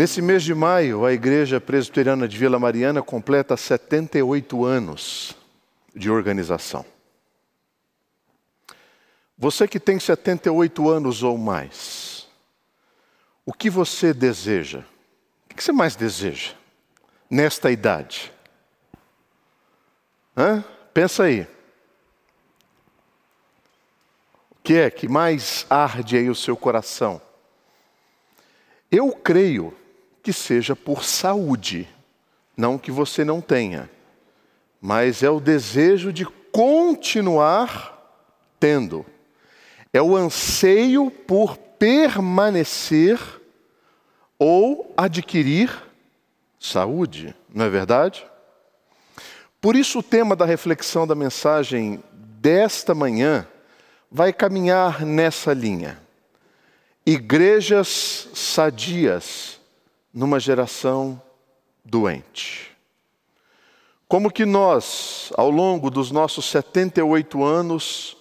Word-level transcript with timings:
Nesse 0.00 0.22
mês 0.22 0.42
de 0.42 0.54
maio, 0.54 1.04
a 1.04 1.12
Igreja 1.12 1.60
Presbiteriana 1.60 2.26
de 2.26 2.38
Vila 2.38 2.58
Mariana 2.58 3.02
completa 3.02 3.54
78 3.54 4.64
anos 4.64 5.36
de 5.94 6.10
organização. 6.10 6.86
Você 9.36 9.68
que 9.68 9.78
tem 9.78 10.00
78 10.00 10.88
anos 10.88 11.22
ou 11.22 11.36
mais, 11.36 12.26
o 13.44 13.52
que 13.52 13.68
você 13.68 14.14
deseja? 14.14 14.86
O 15.50 15.54
que 15.54 15.62
você 15.62 15.70
mais 15.70 15.94
deseja 15.94 16.54
nesta 17.28 17.70
idade? 17.70 18.32
Hã? 20.34 20.64
Pensa 20.94 21.24
aí. 21.24 21.46
O 24.52 24.56
que 24.62 24.78
é 24.78 24.90
que 24.90 25.06
mais 25.06 25.66
arde 25.68 26.16
aí 26.16 26.30
o 26.30 26.34
seu 26.34 26.56
coração? 26.56 27.20
Eu 28.90 29.12
creio 29.12 29.76
que 30.22 30.32
seja 30.32 30.76
por 30.76 31.04
saúde, 31.04 31.88
não 32.56 32.78
que 32.78 32.90
você 32.90 33.24
não 33.24 33.40
tenha, 33.40 33.90
mas 34.80 35.22
é 35.22 35.30
o 35.30 35.40
desejo 35.40 36.12
de 36.12 36.24
continuar 36.52 37.96
tendo, 38.58 39.04
é 39.92 40.00
o 40.00 40.16
anseio 40.16 41.10
por 41.10 41.56
permanecer 41.56 43.18
ou 44.38 44.92
adquirir 44.96 45.70
saúde, 46.58 47.34
não 47.52 47.64
é 47.64 47.68
verdade? 47.68 48.26
Por 49.60 49.76
isso, 49.76 49.98
o 49.98 50.02
tema 50.02 50.34
da 50.34 50.46
reflexão 50.46 51.06
da 51.06 51.14
mensagem 51.14 52.02
desta 52.12 52.94
manhã 52.94 53.46
vai 54.10 54.32
caminhar 54.32 55.04
nessa 55.04 55.52
linha. 55.52 56.00
Igrejas 57.04 58.28
sadias 58.34 59.59
numa 60.12 60.40
geração 60.40 61.20
doente. 61.84 62.70
Como 64.08 64.30
que 64.30 64.44
nós, 64.44 65.32
ao 65.36 65.50
longo 65.50 65.90
dos 65.90 66.10
nossos 66.10 66.46
78 66.46 67.44
anos, 67.44 68.16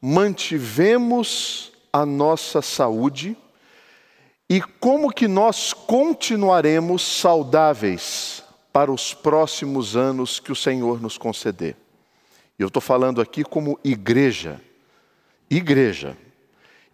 mantivemos 0.00 1.72
a 1.92 2.06
nossa 2.06 2.62
saúde 2.62 3.36
e 4.48 4.60
como 4.60 5.12
que 5.12 5.28
nós 5.28 5.72
continuaremos 5.72 7.02
saudáveis 7.02 8.42
para 8.72 8.90
os 8.90 9.14
próximos 9.14 9.96
anos 9.96 10.40
que 10.40 10.50
o 10.50 10.56
Senhor 10.56 11.00
nos 11.00 11.16
conceder. 11.16 11.76
Eu 12.58 12.68
estou 12.68 12.82
falando 12.82 13.20
aqui 13.20 13.44
como 13.44 13.78
igreja. 13.84 14.60
Igreja. 15.50 16.16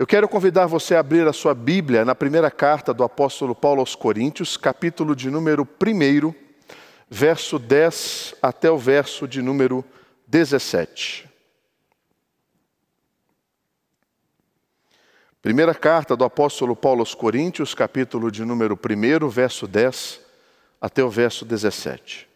Eu 0.00 0.06
quero 0.06 0.26
convidar 0.26 0.64
você 0.64 0.94
a 0.94 1.00
abrir 1.00 1.28
a 1.28 1.32
sua 1.34 1.52
Bíblia 1.52 2.06
na 2.06 2.14
primeira 2.14 2.50
carta 2.50 2.94
do 2.94 3.04
apóstolo 3.04 3.54
Paulo 3.54 3.80
aos 3.80 3.94
Coríntios, 3.94 4.56
capítulo 4.56 5.14
de 5.14 5.28
número 5.28 5.68
1, 5.78 6.34
verso 7.06 7.58
10 7.58 8.36
até 8.40 8.70
o 8.70 8.78
verso 8.78 9.28
de 9.28 9.42
número 9.42 9.84
17. 10.26 11.28
Primeira 15.42 15.74
carta 15.74 16.16
do 16.16 16.24
apóstolo 16.24 16.74
Paulo 16.74 17.00
aos 17.00 17.14
Coríntios, 17.14 17.74
capítulo 17.74 18.30
de 18.30 18.42
número 18.42 18.80
1, 18.82 19.28
verso 19.28 19.66
10 19.66 20.18
até 20.80 21.04
o 21.04 21.10
verso 21.10 21.44
17. 21.44 22.26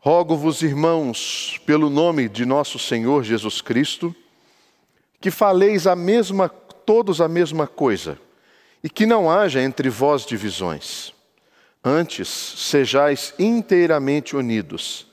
Rogo-vos, 0.00 0.60
irmãos, 0.60 1.58
pelo 1.64 1.88
nome 1.88 2.28
de 2.28 2.44
nosso 2.44 2.78
Senhor 2.78 3.24
Jesus 3.24 3.62
Cristo, 3.62 4.14
que 5.18 5.30
faleis 5.30 5.86
a 5.86 5.96
mesma, 5.96 6.50
todos 6.90 7.20
a 7.20 7.28
mesma 7.28 7.68
coisa, 7.68 8.18
e 8.82 8.90
que 8.90 9.06
não 9.06 9.30
haja 9.30 9.62
entre 9.62 9.88
vós 9.88 10.26
divisões. 10.26 11.14
Antes, 11.84 12.26
sejais 12.28 13.32
inteiramente 13.38 14.34
unidos, 14.34 15.06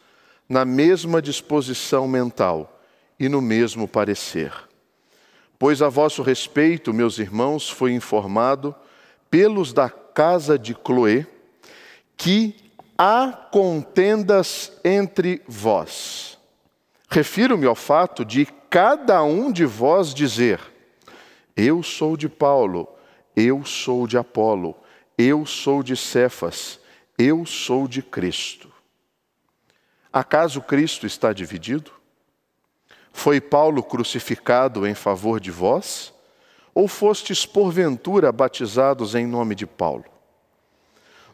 na 0.50 0.66
mesma 0.66 1.22
disposição 1.22 2.08
mental 2.08 2.82
e 3.20 3.30
no 3.30 3.40
mesmo 3.42 3.88
parecer. 3.88 4.52
Pois 5.60 5.80
a 5.84 5.88
vosso 5.88 6.24
respeito, 6.24 6.92
meus 6.92 7.20
irmãos, 7.20 7.70
foi 7.70 7.94
informado 7.94 8.74
pelos 9.30 9.72
da 9.72 9.88
casa 9.88 10.58
de 10.58 10.74
Cloé, 10.74 11.28
que 12.18 12.56
há 12.98 13.32
contendas 13.52 14.72
entre 14.84 15.44
vós. 15.48 16.40
Refiro-me 17.08 17.68
ao 17.68 17.76
fato 17.76 18.26
de 18.26 18.48
cada 18.68 19.22
um 19.22 19.52
de 19.52 19.64
vós 19.64 20.12
dizer: 20.12 20.76
Eu 21.58 21.82
sou 21.82 22.16
de 22.16 22.30
Paulo, 22.30 22.88
eu 23.36 23.66
sou 23.66 24.06
de 24.06 24.16
Apolo, 24.16 24.76
eu 25.18 25.44
sou 25.44 25.82
de 25.82 25.98
Cefas, 25.98 26.80
eu 27.18 27.48
sou 27.48 27.88
de 27.88 28.04
Cristo. 28.04 28.72
Acaso 30.14 30.62
Cristo 30.62 31.08
está 31.08 31.34
dividido? 31.34 31.92
Foi 33.12 33.42
Paulo 33.42 33.82
crucificado 33.82 34.86
em 34.86 34.94
favor 34.94 35.40
de 35.40 35.50
vós? 35.50 36.14
Ou 36.76 36.88
fostes 36.88 37.44
porventura 37.44 38.32
batizados 38.32 39.16
em 39.16 39.26
nome 39.26 39.56
de 39.56 39.66
Paulo? 39.66 40.06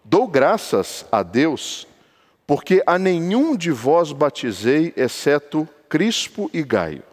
Dou 0.06 0.26
graças 0.26 1.06
a 1.12 1.22
Deus, 1.22 1.86
porque 2.48 2.82
a 2.88 2.98
nenhum 2.98 3.58
de 3.58 3.72
vós 3.72 4.14
batizei, 4.14 4.94
exceto 4.96 5.68
Crispo 5.90 6.50
e 6.54 6.64
Gaio, 6.64 7.04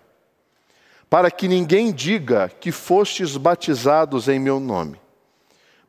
para 1.10 1.31
que 1.31 1.48
ninguém 1.48 1.93
diga 1.93 2.48
que 2.48 2.72
fostes 2.72 3.37
batizados 3.37 4.28
em 4.28 4.38
meu 4.38 4.59
nome. 4.59 4.98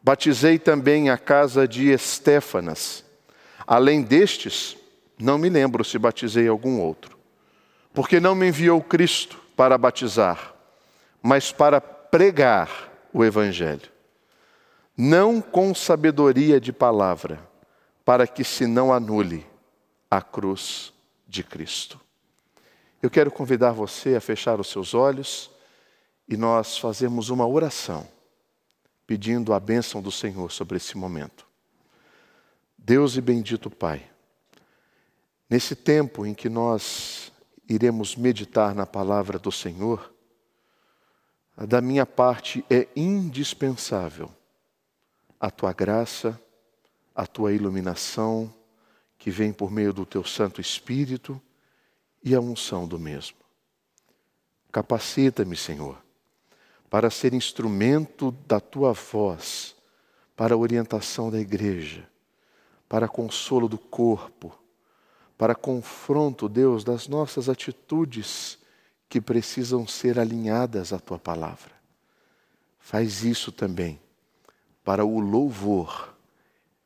Batizei 0.04 0.58
também 0.58 1.10
a 1.10 1.18
casa 1.18 1.68
de 1.68 1.90
Estéfanas. 1.92 3.06
Além 3.66 4.02
destes, 4.02 4.76
não 5.20 5.38
me 5.38 5.48
lembro 5.48 5.86
se 5.86 6.00
batizei 6.00 6.48
algum 6.48 6.82
outro. 6.82 7.18
Porque 7.94 8.20
não 8.20 8.34
me 8.34 8.48
enviou 8.48 8.82
Cristo 8.82 9.40
para 9.56 9.78
batizar, 9.78 10.56
mas 11.22 11.52
para 11.52 11.80
pregar 11.80 12.92
o 13.14 13.24
Evangelho 13.24 13.92
não 15.04 15.42
com 15.42 15.74
sabedoria 15.74 16.60
de 16.60 16.72
palavra, 16.72 17.40
para 18.06 18.28
que 18.28 18.44
se 18.44 18.68
não 18.68 18.94
anule 18.94 19.46
a 20.10 20.22
cruz 20.22 20.94
de 21.28 21.44
Cristo. 21.44 22.00
Eu 23.02 23.10
quero 23.10 23.32
convidar 23.32 23.72
você 23.72 24.16
a 24.16 24.22
fechar 24.22 24.60
os 24.60 24.68
seus 24.68 24.94
olhos 24.94 25.50
e 26.28 26.38
nós 26.38 26.78
fazemos 26.78 27.30
uma 27.30 27.48
oração, 27.48 28.08
pedindo 29.08 29.54
a 29.54 29.60
bênção 29.60 30.04
do 30.04 30.12
Senhor 30.12 30.52
sobre 30.52 30.78
esse 30.78 30.96
momento. 30.96 31.48
Deus 32.78 33.18
e 33.18 33.22
bendito 33.22 33.72
Pai, 33.72 34.08
nesse 35.50 35.76
tempo 35.76 36.28
em 36.28 36.34
que 36.36 36.48
nós 36.48 37.32
iremos 37.68 38.16
meditar 38.16 38.76
na 38.76 38.86
palavra 38.86 39.40
do 39.40 39.52
Senhor, 39.52 40.14
da 41.58 41.82
minha 41.82 42.06
parte 42.06 42.64
é 42.70 42.88
indispensável 42.96 44.32
a 45.40 45.50
tua 45.50 45.74
graça, 45.74 46.40
a 47.16 47.26
tua 47.26 47.52
iluminação, 47.52 48.54
que 49.18 49.32
vem 49.32 49.52
por 49.52 49.72
meio 49.72 49.92
do 49.92 50.06
teu 50.06 50.24
Santo 50.24 50.62
Espírito 50.62 51.42
e 52.24 52.36
a 52.36 52.40
unção 52.40 52.88
do 52.88 53.00
mesmo. 53.00 53.38
Capacita-me, 54.72 55.56
Senhor, 55.56 55.98
para 56.90 57.10
ser 57.10 57.34
instrumento 57.34 58.32
da 58.46 58.60
tua 58.60 58.94
voz, 58.94 59.76
para 60.36 60.54
a 60.54 60.58
orientação 60.58 61.30
da 61.30 61.40
igreja, 61.40 62.08
para 62.88 63.08
consolo 63.08 63.68
do 63.68 63.78
corpo, 63.78 64.58
para 65.38 65.56
confronto, 65.56 66.48
Deus, 66.48 66.84
das 66.84 67.08
nossas 67.08 67.50
atitudes 67.50 68.60
que 69.10 69.20
precisam 69.20 69.88
ser 69.88 70.20
alinhadas 70.20 70.94
à 70.94 71.00
tua 71.00 71.20
palavra. 71.20 71.72
Faz 72.80 73.24
isso 73.24 73.52
também 73.52 74.00
para 74.84 75.04
o 75.06 75.20
louvor 75.20 76.16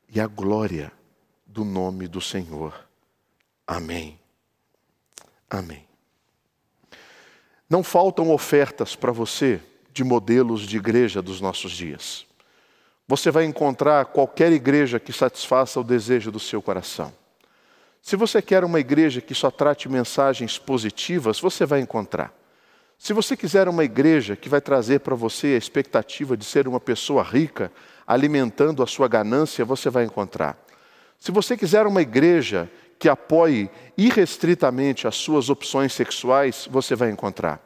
e 0.09 0.19
a 0.19 0.27
glória 0.27 0.91
do 1.45 1.63
nome 1.63 2.07
do 2.07 2.19
Senhor. 2.19 2.87
Amém. 3.65 4.24
Amém. 5.49 5.85
Não 7.69 7.83
faltam 7.83 8.31
ofertas 8.31 8.95
para 8.95 9.11
você 9.11 9.59
de 9.91 10.03
modelos 10.03 10.61
de 10.61 10.77
igreja 10.77 11.21
dos 11.21 11.41
nossos 11.41 11.71
dias. 11.71 12.25
Você 13.07 13.31
vai 13.31 13.45
encontrar 13.45 14.05
qualquer 14.05 14.51
igreja 14.51 14.99
que 14.99 15.13
satisfaça 15.13 15.79
o 15.79 15.83
desejo 15.83 16.31
do 16.31 16.39
seu 16.39 16.61
coração. 16.61 17.13
Se 18.01 18.15
você 18.15 18.41
quer 18.41 18.63
uma 18.63 18.79
igreja 18.79 19.21
que 19.21 19.33
só 19.33 19.49
trate 19.49 19.89
mensagens 19.89 20.59
positivas, 20.59 21.39
você 21.39 21.65
vai 21.65 21.79
encontrar. 21.79 22.33
Se 22.97 23.13
você 23.13 23.35
quiser 23.35 23.67
uma 23.67 23.83
igreja 23.83 24.35
que 24.35 24.49
vai 24.49 24.61
trazer 24.61 24.99
para 24.99 25.15
você 25.15 25.47
a 25.47 25.57
expectativa 25.57 26.37
de 26.37 26.45
ser 26.45 26.67
uma 26.67 26.79
pessoa 26.79 27.23
rica, 27.23 27.71
alimentando 28.05 28.81
a 28.83 28.87
sua 28.87 29.07
ganância, 29.07 29.65
você 29.65 29.89
vai 29.89 30.05
encontrar. 30.05 30.57
Se 31.17 31.31
você 31.31 31.57
quiser 31.57 31.87
uma 31.87 32.01
igreja 32.01 32.69
que 32.97 33.09
apoie 33.09 33.69
irrestritamente 33.97 35.07
as 35.07 35.15
suas 35.15 35.49
opções 35.49 35.93
sexuais, 35.93 36.67
você 36.71 36.95
vai 36.95 37.09
encontrar. 37.09 37.61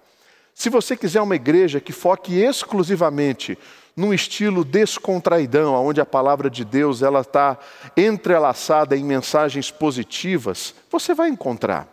Se 0.53 0.69
você 0.69 0.97
quiser 0.97 1.21
uma 1.21 1.35
igreja 1.35 1.79
que 1.79 1.93
foque 1.93 2.35
exclusivamente 2.35 3.57
num 3.95 4.13
estilo 4.13 4.63
descontraidão, 4.63 5.73
onde 5.73 6.01
a 6.01 6.05
palavra 6.05 6.49
de 6.49 6.65
Deus 6.65 7.01
ela 7.01 7.21
está 7.21 7.57
entrelaçada 7.95 8.95
em 8.95 9.03
mensagens 9.03 9.71
positivas, 9.71 10.73
você 10.89 11.13
vai 11.13 11.29
encontrar. 11.29 11.87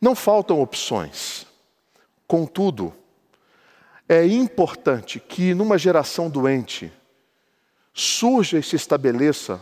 Não 0.00 0.14
faltam 0.14 0.60
opções. 0.60 1.46
Contudo, 2.26 2.92
é 4.08 4.24
importante 4.26 5.20
que 5.20 5.54
numa 5.54 5.78
geração 5.78 6.28
doente 6.28 6.92
surja 7.92 8.58
e 8.58 8.62
se 8.62 8.76
estabeleça 8.76 9.60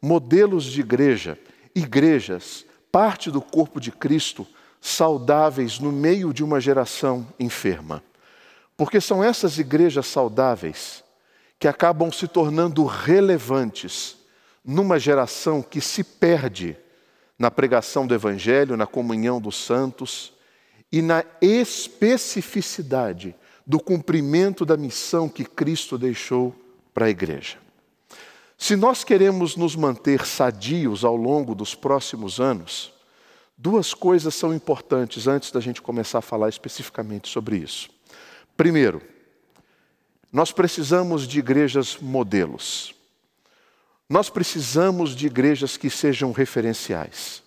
modelos 0.00 0.64
de 0.64 0.80
igreja, 0.80 1.38
igrejas, 1.78 2.64
parte 2.92 3.30
do 3.30 3.40
corpo 3.40 3.80
de 3.80 3.90
Cristo, 3.90 4.46
saudáveis 4.80 5.78
no 5.78 5.90
meio 5.90 6.32
de 6.32 6.44
uma 6.44 6.60
geração 6.60 7.26
enferma. 7.38 8.02
Porque 8.76 9.00
são 9.00 9.22
essas 9.24 9.58
igrejas 9.58 10.06
saudáveis 10.06 11.02
que 11.58 11.66
acabam 11.66 12.12
se 12.12 12.28
tornando 12.28 12.84
relevantes 12.84 14.16
numa 14.64 14.98
geração 14.98 15.62
que 15.62 15.80
se 15.80 16.04
perde 16.04 16.76
na 17.38 17.50
pregação 17.50 18.06
do 18.06 18.14
Evangelho, 18.14 18.76
na 18.76 18.86
comunhão 18.86 19.40
dos 19.40 19.56
santos 19.56 20.32
e 20.90 21.02
na 21.02 21.24
especificidade 21.40 23.34
do 23.66 23.78
cumprimento 23.80 24.64
da 24.64 24.76
missão 24.76 25.28
que 25.28 25.44
Cristo 25.44 25.98
deixou 25.98 26.54
para 26.94 27.06
a 27.06 27.10
igreja. 27.10 27.58
Se 28.58 28.74
nós 28.74 29.04
queremos 29.04 29.54
nos 29.54 29.76
manter 29.76 30.26
sadios 30.26 31.04
ao 31.04 31.14
longo 31.14 31.54
dos 31.54 31.76
próximos 31.76 32.40
anos, 32.40 32.92
duas 33.56 33.94
coisas 33.94 34.34
são 34.34 34.52
importantes 34.52 35.28
antes 35.28 35.52
da 35.52 35.60
gente 35.60 35.80
começar 35.80 36.18
a 36.18 36.22
falar 36.22 36.48
especificamente 36.48 37.28
sobre 37.28 37.56
isso. 37.56 37.88
Primeiro, 38.56 39.00
nós 40.32 40.50
precisamos 40.50 41.26
de 41.26 41.38
igrejas 41.38 41.96
modelos. 41.98 42.92
Nós 44.10 44.28
precisamos 44.28 45.14
de 45.14 45.26
igrejas 45.26 45.76
que 45.76 45.88
sejam 45.88 46.32
referenciais. 46.32 47.44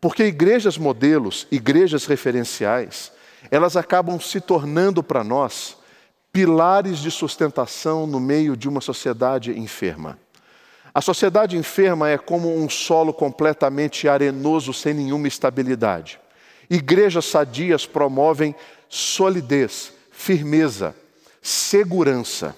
Porque 0.00 0.24
igrejas 0.24 0.78
modelos, 0.78 1.48
igrejas 1.50 2.06
referenciais, 2.06 3.10
elas 3.50 3.76
acabam 3.76 4.20
se 4.20 4.40
tornando 4.40 5.02
para 5.02 5.24
nós 5.24 5.76
pilares 6.32 6.98
de 6.98 7.10
sustentação 7.10 8.06
no 8.06 8.20
meio 8.20 8.56
de 8.56 8.68
uma 8.68 8.80
sociedade 8.80 9.58
enferma. 9.58 10.16
A 10.98 11.00
sociedade 11.00 11.56
enferma 11.56 12.10
é 12.10 12.18
como 12.18 12.52
um 12.52 12.68
solo 12.68 13.14
completamente 13.14 14.08
arenoso, 14.08 14.74
sem 14.74 14.92
nenhuma 14.92 15.28
estabilidade. 15.28 16.18
Igrejas 16.68 17.26
sadias 17.26 17.86
promovem 17.86 18.52
solidez, 18.88 19.92
firmeza, 20.10 20.96
segurança, 21.40 22.56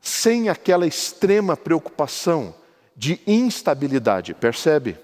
sem 0.00 0.48
aquela 0.48 0.88
extrema 0.88 1.56
preocupação 1.56 2.52
de 2.96 3.20
instabilidade, 3.28 4.34
percebe? 4.34 4.98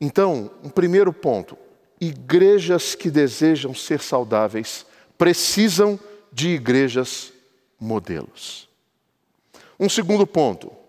Então, 0.00 0.52
um 0.62 0.70
primeiro 0.70 1.12
ponto: 1.12 1.58
igrejas 2.00 2.94
que 2.94 3.10
desejam 3.10 3.74
ser 3.74 3.98
saudáveis 4.00 4.86
precisam 5.18 5.98
de 6.32 6.50
igrejas 6.50 7.32
modelos. 7.80 8.68
Um 9.80 9.88
segundo 9.88 10.24
ponto: 10.24 10.83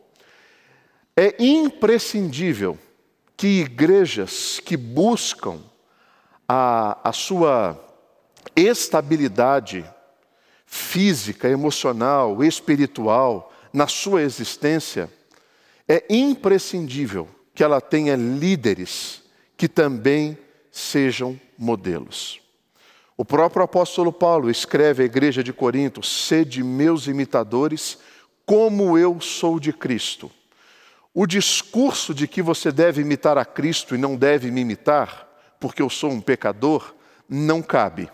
é 1.15 1.35
imprescindível 1.39 2.77
que 3.37 3.61
igrejas 3.61 4.59
que 4.59 4.75
buscam 4.75 5.59
a, 6.47 7.09
a 7.09 7.13
sua 7.13 7.79
estabilidade 8.55 9.85
física, 10.65 11.47
emocional, 11.47 12.43
espiritual 12.43 13.51
na 13.71 13.87
sua 13.87 14.21
existência, 14.21 15.09
é 15.87 16.03
imprescindível 16.09 17.27
que 17.53 17.63
ela 17.63 17.79
tenha 17.79 18.15
líderes 18.15 19.23
que 19.55 19.67
também 19.67 20.37
sejam 20.71 21.39
modelos. 21.57 22.41
O 23.17 23.23
próprio 23.23 23.63
apóstolo 23.63 24.11
Paulo 24.11 24.49
escreve 24.49 25.03
à 25.03 25.05
igreja 25.05 25.41
de 25.41 25.53
Corinto: 25.53 26.03
sede 26.03 26.61
meus 26.63 27.07
imitadores, 27.07 27.97
como 28.45 28.97
eu 28.97 29.21
sou 29.21 29.59
de 29.59 29.71
Cristo. 29.71 30.29
O 31.17 31.25
discurso 31.25 32.13
de 32.13 32.27
que 32.27 32.41
você 32.41 32.73
deve 32.73 33.01
imitar 33.01 33.37
a 33.37 33.45
Cristo 33.45 33.95
e 33.95 33.97
não 33.97 34.17
deve 34.17 34.51
me 34.51 34.59
imitar, 34.59 35.25
porque 35.61 35.81
eu 35.81 35.89
sou 35.89 36.11
um 36.11 36.19
pecador, 36.19 36.93
não 37.29 37.61
cabe. 37.61 38.11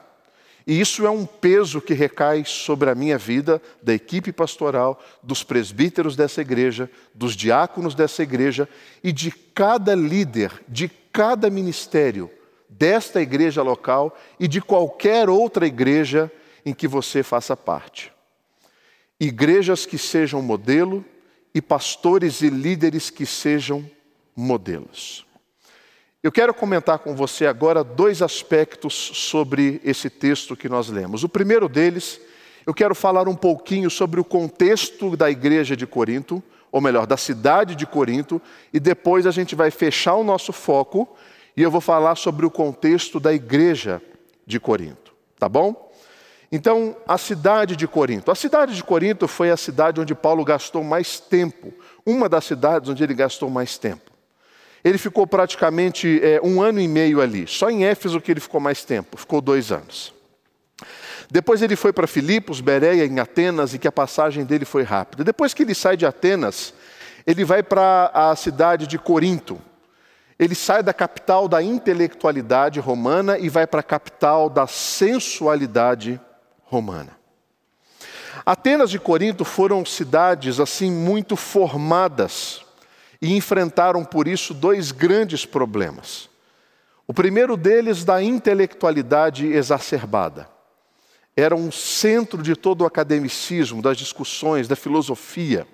E 0.67 0.79
isso 0.79 1.03
é 1.07 1.09
um 1.09 1.25
peso 1.25 1.81
que 1.81 1.95
recai 1.95 2.45
sobre 2.45 2.91
a 2.91 2.93
minha 2.93 3.17
vida, 3.17 3.59
da 3.81 3.91
equipe 3.91 4.31
pastoral, 4.31 5.03
dos 5.23 5.43
presbíteros 5.43 6.15
dessa 6.15 6.41
igreja, 6.41 6.91
dos 7.11 7.35
diáconos 7.35 7.95
dessa 7.95 8.21
igreja 8.21 8.69
e 9.03 9.11
de 9.11 9.31
cada 9.31 9.95
líder, 9.95 10.63
de 10.67 10.87
cada 11.11 11.49
ministério 11.49 12.29
desta 12.69 13.19
igreja 13.19 13.63
local 13.63 14.15
e 14.39 14.47
de 14.47 14.61
qualquer 14.61 15.27
outra 15.27 15.65
igreja 15.65 16.31
em 16.63 16.71
que 16.71 16.87
você 16.87 17.23
faça 17.23 17.57
parte. 17.57 18.13
Igrejas 19.19 19.87
que 19.87 19.97
sejam 19.97 20.39
modelo 20.39 21.03
e 21.53 21.61
pastores 21.61 22.41
e 22.41 22.49
líderes 22.49 23.09
que 23.09 23.25
sejam 23.25 23.89
modelos. 24.35 25.25
Eu 26.23 26.31
quero 26.31 26.53
comentar 26.53 26.99
com 26.99 27.15
você 27.15 27.47
agora 27.47 27.83
dois 27.83 28.21
aspectos 28.21 28.93
sobre 28.93 29.81
esse 29.83 30.09
texto 30.09 30.55
que 30.55 30.69
nós 30.69 30.87
lemos. 30.87 31.23
O 31.23 31.29
primeiro 31.29 31.67
deles, 31.67 32.21
eu 32.65 32.73
quero 32.73 32.93
falar 32.93 33.27
um 33.27 33.35
pouquinho 33.35 33.89
sobre 33.89 34.19
o 34.19 34.23
contexto 34.23 35.17
da 35.17 35.31
igreja 35.31 35.75
de 35.75 35.87
Corinto, 35.87 36.41
ou 36.71 36.79
melhor, 36.79 37.05
da 37.05 37.17
cidade 37.17 37.75
de 37.75 37.85
Corinto, 37.85 38.41
e 38.71 38.79
depois 38.79 39.25
a 39.25 39.31
gente 39.31 39.55
vai 39.55 39.71
fechar 39.71 40.15
o 40.15 40.23
nosso 40.23 40.53
foco 40.53 41.09
e 41.57 41.61
eu 41.61 41.71
vou 41.71 41.81
falar 41.81 42.15
sobre 42.15 42.45
o 42.45 42.51
contexto 42.51 43.19
da 43.19 43.33
igreja 43.33 44.01
de 44.45 44.59
Corinto, 44.59 45.13
tá 45.37 45.49
bom? 45.49 45.90
Então, 46.51 46.97
a 47.07 47.17
cidade 47.17 47.77
de 47.77 47.87
Corinto. 47.87 48.29
A 48.29 48.35
cidade 48.35 48.75
de 48.75 48.83
Corinto 48.83 49.25
foi 49.25 49.49
a 49.49 49.55
cidade 49.55 50.01
onde 50.01 50.13
Paulo 50.13 50.43
gastou 50.43 50.83
mais 50.83 51.17
tempo, 51.17 51.73
uma 52.05 52.27
das 52.27 52.43
cidades 52.43 52.89
onde 52.89 53.01
ele 53.01 53.13
gastou 53.13 53.49
mais 53.49 53.77
tempo. 53.77 54.11
Ele 54.83 54.97
ficou 54.97 55.25
praticamente 55.25 56.19
é, 56.21 56.41
um 56.43 56.61
ano 56.61 56.81
e 56.81 56.87
meio 56.87 57.21
ali. 57.21 57.47
Só 57.47 57.69
em 57.69 57.85
Éfeso 57.85 58.19
que 58.19 58.31
ele 58.31 58.41
ficou 58.41 58.59
mais 58.59 58.83
tempo, 58.83 59.15
ficou 59.15 59.39
dois 59.39 59.71
anos. 59.71 60.13
Depois 61.29 61.61
ele 61.61 61.77
foi 61.77 61.93
para 61.93 62.05
Filipos, 62.05 62.59
Bereia, 62.59 63.05
em 63.05 63.19
Atenas, 63.19 63.73
e 63.73 63.79
que 63.79 63.87
a 63.87 63.91
passagem 63.91 64.43
dele 64.43 64.65
foi 64.65 64.83
rápida. 64.83 65.23
Depois 65.23 65.53
que 65.53 65.63
ele 65.63 65.73
sai 65.73 65.95
de 65.95 66.05
Atenas, 66.05 66.73
ele 67.25 67.45
vai 67.45 67.63
para 67.63 68.11
a 68.13 68.35
cidade 68.35 68.85
de 68.85 68.99
Corinto. 68.99 69.61
Ele 70.37 70.55
sai 70.55 70.83
da 70.83 70.93
capital 70.93 71.47
da 71.47 71.63
intelectualidade 71.63 72.79
romana 72.81 73.37
e 73.37 73.47
vai 73.47 73.65
para 73.65 73.79
a 73.79 73.83
capital 73.83 74.49
da 74.49 74.67
sensualidade 74.67 76.09
romana. 76.13 76.30
Atenas 78.45 78.93
e 78.93 78.99
Corinto 78.99 79.43
foram 79.43 79.85
cidades 79.85 80.59
assim 80.59 80.89
muito 80.89 81.35
formadas 81.35 82.61
e 83.21 83.35
enfrentaram 83.35 84.03
por 84.03 84.27
isso 84.27 84.53
dois 84.53 84.91
grandes 84.91 85.45
problemas. 85.45 86.29
O 87.05 87.13
primeiro 87.13 87.57
deles, 87.57 88.03
da 88.05 88.23
intelectualidade 88.23 89.45
exacerbada. 89.45 90.47
Era 91.35 91.55
um 91.55 91.71
centro 91.71 92.41
de 92.41 92.55
todo 92.55 92.81
o 92.81 92.85
academicismo, 92.85 93.81
das 93.81 93.97
discussões, 93.97 94.67
da 94.67 94.75
filosofia. 94.75 95.67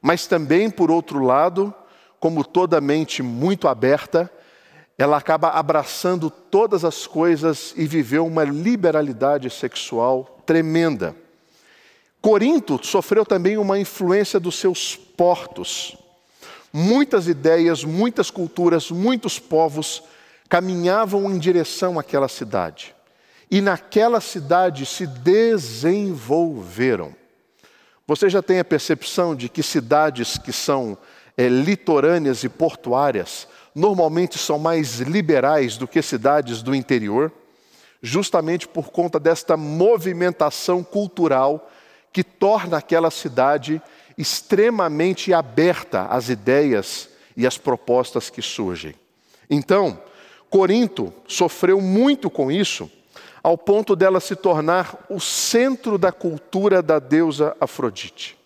Mas 0.00 0.26
também, 0.26 0.70
por 0.70 0.90
outro 0.90 1.24
lado, 1.24 1.74
como 2.18 2.44
toda 2.44 2.80
mente 2.80 3.22
muito 3.22 3.66
aberta, 3.66 4.30
ela 5.02 5.16
acaba 5.16 5.48
abraçando 5.48 6.28
todas 6.28 6.84
as 6.84 7.06
coisas 7.06 7.72
e 7.74 7.86
viveu 7.86 8.26
uma 8.26 8.44
liberalidade 8.44 9.48
sexual 9.48 10.42
tremenda. 10.44 11.16
Corinto 12.20 12.78
sofreu 12.84 13.24
também 13.24 13.56
uma 13.56 13.78
influência 13.78 14.38
dos 14.38 14.56
seus 14.56 14.96
portos. 14.96 15.96
Muitas 16.70 17.28
ideias, 17.28 17.82
muitas 17.82 18.30
culturas, 18.30 18.90
muitos 18.90 19.38
povos 19.38 20.02
caminhavam 20.50 21.30
em 21.30 21.38
direção 21.38 21.98
àquela 21.98 22.28
cidade. 22.28 22.94
E 23.50 23.62
naquela 23.62 24.20
cidade 24.20 24.84
se 24.84 25.06
desenvolveram. 25.06 27.16
Você 28.06 28.28
já 28.28 28.42
tem 28.42 28.58
a 28.58 28.64
percepção 28.64 29.34
de 29.34 29.48
que 29.48 29.62
cidades 29.62 30.36
que 30.36 30.52
são 30.52 30.98
é, 31.38 31.48
litorâneas 31.48 32.44
e 32.44 32.50
portuárias 32.50 33.48
normalmente 33.74 34.38
são 34.38 34.58
mais 34.58 35.00
liberais 35.00 35.76
do 35.76 35.86
que 35.86 36.02
cidades 36.02 36.62
do 36.62 36.74
interior, 36.74 37.32
justamente 38.02 38.66
por 38.66 38.90
conta 38.90 39.20
desta 39.20 39.56
movimentação 39.56 40.82
cultural 40.82 41.70
que 42.12 42.24
torna 42.24 42.78
aquela 42.78 43.10
cidade 43.10 43.80
extremamente 44.16 45.32
aberta 45.32 46.06
às 46.06 46.28
ideias 46.28 47.08
e 47.36 47.46
às 47.46 47.56
propostas 47.56 48.28
que 48.28 48.42
surgem. 48.42 48.94
Então, 49.48 50.00
Corinto 50.48 51.12
sofreu 51.26 51.80
muito 51.80 52.28
com 52.28 52.50
isso, 52.50 52.90
ao 53.42 53.56
ponto 53.56 53.94
dela 53.96 54.20
se 54.20 54.36
tornar 54.36 55.06
o 55.08 55.20
centro 55.20 55.96
da 55.96 56.12
cultura 56.12 56.82
da 56.82 56.98
deusa 56.98 57.56
Afrodite. 57.60 58.36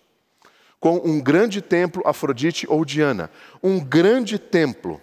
Com 0.79 1.01
um 1.03 1.19
grande 1.19 1.61
templo, 1.61 2.03
Afrodite 2.05 2.65
ou 2.69 2.85
Diana, 2.85 3.29
um 3.61 3.79
grande 3.79 4.37
templo 4.37 5.01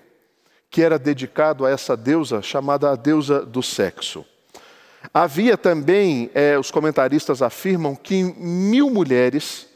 que 0.72 0.80
era 0.80 0.98
dedicado 0.98 1.66
a 1.66 1.70
essa 1.70 1.94
deusa 1.94 2.40
chamada 2.40 2.90
a 2.90 2.96
deusa 2.96 3.44
do 3.44 3.62
sexo. 3.62 4.24
Havia 5.12 5.58
também, 5.58 6.30
é, 6.34 6.58
os 6.58 6.70
comentaristas 6.70 7.42
afirmam, 7.42 7.94
que 7.94 8.24
mil 8.24 8.88
mulheres 8.88 9.66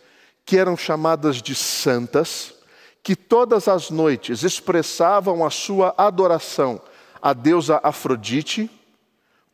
que 0.47 0.57
eram 0.57 0.75
chamadas 0.75 1.43
de 1.43 1.55
santas, 1.55 2.55
que 3.03 3.15
todas 3.15 3.69
as 3.69 3.91
noites 3.91 4.43
expressavam 4.43 5.45
a 5.45 5.51
sua 5.51 5.95
adoração 5.99 6.81
à 7.21 7.35
deusa 7.35 7.79
Afrodite 7.83 8.71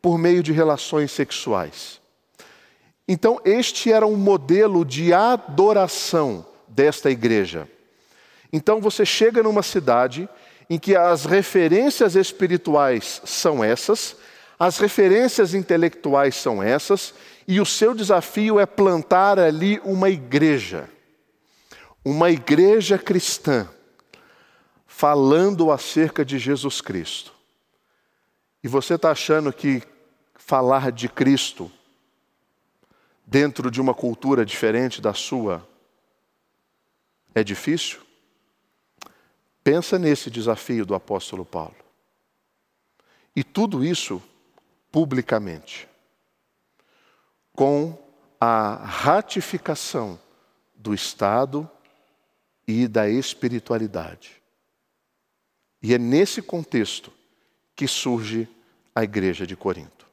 por 0.00 0.16
meio 0.16 0.44
de 0.44 0.52
relações 0.52 1.11
sexuais. 1.11 2.00
Então, 3.08 3.40
este 3.44 3.90
era 3.90 4.06
um 4.06 4.16
modelo 4.16 4.84
de 4.84 5.12
adoração 5.12 6.46
desta 6.68 7.11
igreja. 7.11 7.68
Então, 8.52 8.80
você 8.80 9.04
chega 9.04 9.42
numa 9.42 9.62
cidade 9.62 10.28
em 10.73 10.79
que 10.79 10.97
as 10.97 11.26
referências 11.26 12.17
espirituais 12.17 13.21
são 13.26 13.62
essas, 13.62 14.17
as 14.59 14.79
referências 14.79 15.52
intelectuais 15.52 16.35
são 16.35 16.62
essas, 16.62 17.12
e 17.47 17.61
o 17.61 17.67
seu 17.67 17.93
desafio 17.93 18.59
é 18.59 18.64
plantar 18.64 19.38
ali 19.38 19.79
uma 19.85 20.09
igreja, 20.09 20.88
uma 22.02 22.31
igreja 22.31 22.97
cristã, 22.97 23.69
falando 24.87 25.71
acerca 25.71 26.25
de 26.25 26.38
Jesus 26.38 26.81
Cristo. 26.81 27.35
E 28.64 28.67
você 28.67 28.95
está 28.95 29.11
achando 29.11 29.52
que 29.52 29.83
falar 30.37 30.91
de 30.91 31.07
Cristo 31.07 31.71
dentro 33.26 33.71
de 33.71 33.79
uma 33.79 33.93
cultura 33.93 34.43
diferente 34.43 35.02
da 35.02 35.12
sua 35.12 35.69
é 37.35 37.45
difícil? 37.45 38.00
Pensa 39.64 39.99
nesse 39.99 40.31
desafio 40.31 40.85
do 40.85 40.95
apóstolo 40.95 41.45
Paulo. 41.45 41.76
E 43.35 43.42
tudo 43.45 43.85
isso 43.85 44.23
publicamente, 44.90 45.88
com 47.54 47.97
a 48.40 48.75
ratificação 48.75 50.19
do 50.75 50.92
Estado 50.92 51.69
e 52.66 52.87
da 52.87 53.09
espiritualidade. 53.09 54.42
E 55.83 55.95
é 55.95 55.99
nesse 55.99 56.42
contexto 56.42 57.12
que 57.75 57.88
surge 57.88 58.49
a 58.95 59.02
igreja 59.02 59.47
de 59.47 59.57
Corinto. 59.57 60.07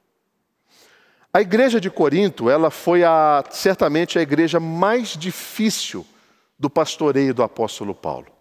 A 1.34 1.41
igreja 1.41 1.79
de 1.79 1.91
Corinto, 1.91 2.50
ela 2.50 2.72
foi 2.72 3.03
a, 3.03 3.44
certamente 3.51 4.18
a 4.18 4.22
igreja 4.22 4.60
mais 4.60 5.10
difícil 5.10 6.06
do 6.58 6.70
pastoreio 6.70 7.34
do 7.34 7.44
apóstolo 7.44 7.94
Paulo. 7.94 8.38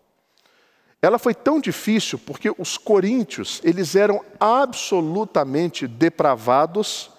Ela 1.01 1.19
foi 1.19 1.35
tão 1.35 1.61
difícil 1.61 2.19
porque 2.19 2.53
os 2.59 2.77
coríntios, 2.77 3.61
eles 3.63 3.95
eram 3.95 4.25
absolutamente 4.41 5.87
depravados 5.87 7.11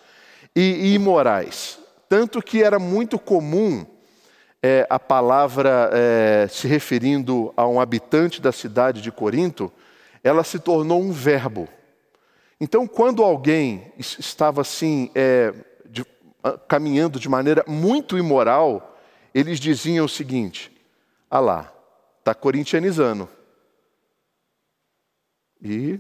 e 0.56 0.94
imorais. 0.94 1.80
Tanto 2.10 2.42
que 2.42 2.62
era 2.62 2.78
muito 2.78 3.18
comum 3.18 3.86
é, 4.62 4.86
a 4.90 5.00
palavra 5.00 5.90
é, 5.94 6.48
se 6.50 6.68
referindo 6.68 7.54
a 7.56 7.66
um 7.66 7.80
habitante 7.80 8.42
da 8.42 8.52
cidade 8.52 9.02
de 9.02 9.12
Corinto, 9.12 9.72
ela 10.22 10.44
se 10.44 10.60
tornou 10.60 11.02
um 11.02 11.12
verbo. 11.12 11.68
Então, 12.60 12.86
quando 12.86 13.24
alguém 13.24 13.94
estava 13.98 14.62
assim, 14.62 15.10
é, 15.16 15.54
de, 15.86 16.06
caminhando 16.68 17.18
de 17.18 17.30
maneira 17.30 17.64
muito 17.66 18.18
imoral, 18.18 18.98
eles 19.34 19.60
diziam 19.60 20.06
o 20.06 20.10
seguinte: 20.10 20.70
ah 21.32 21.40
lá, 21.40 21.74
está 22.20 22.34
corintianizando. 22.34 23.30
E 25.62 26.00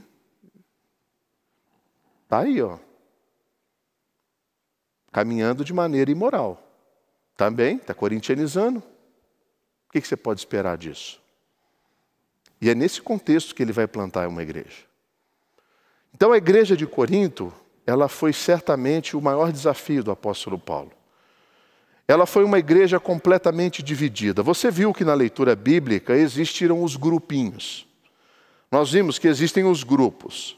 está 2.23 2.39
aí, 2.39 2.61
ó. 2.61 2.77
Caminhando 5.11 5.65
de 5.65 5.73
maneira 5.73 6.11
imoral. 6.11 6.61
Também 7.35 7.77
está 7.77 7.93
corintianizando. 7.93 8.79
O 8.79 9.91
que, 9.91 10.01
que 10.01 10.07
você 10.07 10.15
pode 10.15 10.39
esperar 10.39 10.77
disso? 10.77 11.21
E 12.61 12.69
é 12.69 12.75
nesse 12.75 13.01
contexto 13.01 13.55
que 13.55 13.63
ele 13.63 13.73
vai 13.73 13.87
plantar 13.87 14.27
uma 14.27 14.43
igreja. 14.43 14.85
Então 16.13 16.31
a 16.31 16.37
igreja 16.37 16.75
de 16.77 16.85
Corinto, 16.85 17.53
ela 17.85 18.07
foi 18.07 18.33
certamente 18.33 19.15
o 19.15 19.21
maior 19.21 19.51
desafio 19.51 20.03
do 20.03 20.11
apóstolo 20.11 20.59
Paulo. 20.59 20.91
Ela 22.07 22.25
foi 22.25 22.43
uma 22.43 22.59
igreja 22.59 22.99
completamente 22.99 23.81
dividida. 23.83 24.43
Você 24.43 24.71
viu 24.71 24.93
que 24.93 25.05
na 25.05 25.13
leitura 25.13 25.55
bíblica 25.55 26.15
existiram 26.15 26.83
os 26.83 26.95
grupinhos 26.95 27.88
nós 28.71 28.91
vimos 28.91 29.17
que 29.17 29.27
existem 29.27 29.63
os 29.65 29.83
grupos. 29.83 30.57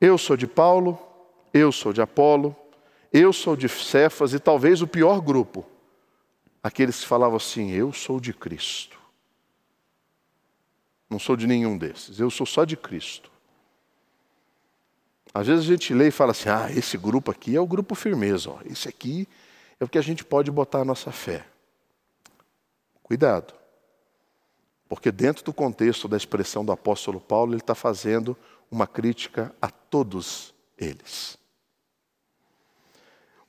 Eu 0.00 0.18
sou 0.18 0.36
de 0.36 0.46
Paulo, 0.46 0.98
eu 1.52 1.72
sou 1.72 1.92
de 1.92 2.00
Apolo, 2.00 2.54
eu 3.12 3.32
sou 3.32 3.56
de 3.56 3.68
Cefas 3.68 4.32
e 4.32 4.38
talvez 4.38 4.82
o 4.82 4.86
pior 4.86 5.20
grupo, 5.20 5.66
aqueles 6.62 7.00
que 7.00 7.06
falavam 7.06 7.36
assim: 7.36 7.70
Eu 7.70 7.92
sou 7.92 8.20
de 8.20 8.32
Cristo. 8.32 8.98
Não 11.08 11.18
sou 11.18 11.36
de 11.36 11.46
nenhum 11.46 11.78
desses, 11.78 12.20
eu 12.20 12.30
sou 12.30 12.46
só 12.46 12.64
de 12.64 12.76
Cristo. 12.76 13.30
Às 15.32 15.46
vezes 15.46 15.64
a 15.64 15.68
gente 15.68 15.94
lê 15.94 16.08
e 16.08 16.12
fala 16.12 16.32
assim: 16.32 16.48
Ah, 16.50 16.70
esse 16.70 16.98
grupo 16.98 17.30
aqui 17.30 17.56
é 17.56 17.60
o 17.60 17.66
grupo 17.66 17.94
firmeza, 17.94 18.50
ó. 18.50 18.58
esse 18.66 18.88
aqui 18.88 19.26
é 19.80 19.84
o 19.84 19.88
que 19.88 19.98
a 19.98 20.02
gente 20.02 20.24
pode 20.24 20.50
botar 20.50 20.80
a 20.80 20.84
nossa 20.84 21.10
fé. 21.10 21.46
Cuidado. 23.02 23.57
Porque, 24.88 25.12
dentro 25.12 25.44
do 25.44 25.52
contexto 25.52 26.08
da 26.08 26.16
expressão 26.16 26.64
do 26.64 26.72
apóstolo 26.72 27.20
Paulo, 27.20 27.52
ele 27.52 27.60
está 27.60 27.74
fazendo 27.74 28.36
uma 28.70 28.86
crítica 28.86 29.54
a 29.60 29.70
todos 29.70 30.54
eles. 30.78 31.36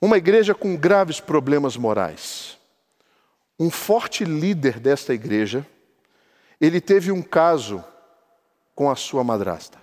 Uma 0.00 0.16
igreja 0.16 0.54
com 0.54 0.76
graves 0.76 1.20
problemas 1.20 1.76
morais. 1.76 2.58
Um 3.58 3.70
forte 3.70 4.24
líder 4.24 4.80
desta 4.80 5.12
igreja, 5.12 5.66
ele 6.60 6.80
teve 6.80 7.12
um 7.12 7.22
caso 7.22 7.84
com 8.74 8.90
a 8.90 8.96
sua 8.96 9.22
madrasta. 9.22 9.78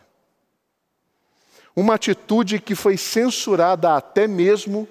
Uma 1.76 1.96
atitude 1.96 2.60
que 2.60 2.74
foi 2.74 2.98
censurada 2.98 3.96
até 3.96 4.28
mesmo 4.28 4.88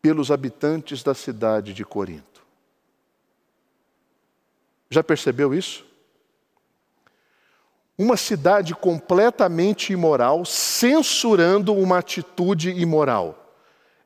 pelos 0.00 0.30
habitantes 0.30 1.02
da 1.02 1.14
cidade 1.14 1.74
de 1.74 1.84
Corinto. 1.84 2.35
Já 4.90 5.02
percebeu 5.02 5.52
isso? 5.52 5.84
Uma 7.98 8.16
cidade 8.16 8.74
completamente 8.74 9.92
imoral, 9.92 10.44
censurando 10.44 11.74
uma 11.74 11.98
atitude 11.98 12.70
imoral. 12.70 13.54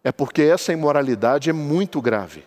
É 0.02 0.12
porque 0.12 0.42
essa 0.42 0.72
imoralidade 0.72 1.50
é 1.50 1.52
muito 1.52 2.00
grave. 2.00 2.44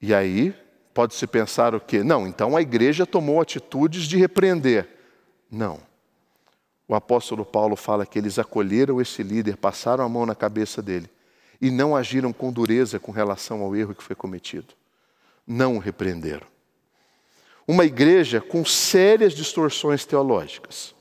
E 0.00 0.14
aí, 0.14 0.54
pode-se 0.92 1.26
pensar 1.26 1.74
o 1.74 1.80
quê? 1.80 2.04
Não, 2.04 2.26
então 2.26 2.56
a 2.56 2.62
igreja 2.62 3.06
tomou 3.06 3.40
atitudes 3.40 4.04
de 4.04 4.16
repreender. 4.18 4.88
Não. 5.50 5.80
O 6.86 6.94
apóstolo 6.94 7.44
Paulo 7.44 7.74
fala 7.74 8.04
que 8.04 8.18
eles 8.18 8.38
acolheram 8.38 9.00
esse 9.00 9.22
líder, 9.22 9.56
passaram 9.56 10.04
a 10.04 10.08
mão 10.08 10.26
na 10.26 10.34
cabeça 10.34 10.82
dele 10.82 11.08
e 11.60 11.70
não 11.70 11.96
agiram 11.96 12.32
com 12.32 12.52
dureza 12.52 12.98
com 12.98 13.12
relação 13.12 13.62
ao 13.62 13.74
erro 13.74 13.94
que 13.94 14.02
foi 14.02 14.16
cometido. 14.16 14.74
Não 15.46 15.76
o 15.76 15.78
repreenderam 15.78 16.46
uma 17.70 17.84
igreja 17.84 18.40
com 18.40 18.64
sérias 18.64 19.32
distorções 19.32 20.04
teológicas. 20.04 20.92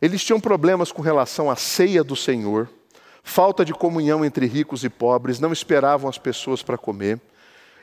Eles 0.00 0.22
tinham 0.22 0.38
problemas 0.38 0.92
com 0.92 1.00
relação 1.00 1.50
à 1.50 1.56
ceia 1.56 2.04
do 2.04 2.14
Senhor, 2.14 2.68
falta 3.22 3.64
de 3.64 3.72
comunhão 3.72 4.22
entre 4.22 4.44
ricos 4.44 4.84
e 4.84 4.90
pobres, 4.90 5.40
não 5.40 5.54
esperavam 5.54 6.10
as 6.10 6.18
pessoas 6.18 6.62
para 6.62 6.76
comer. 6.76 7.18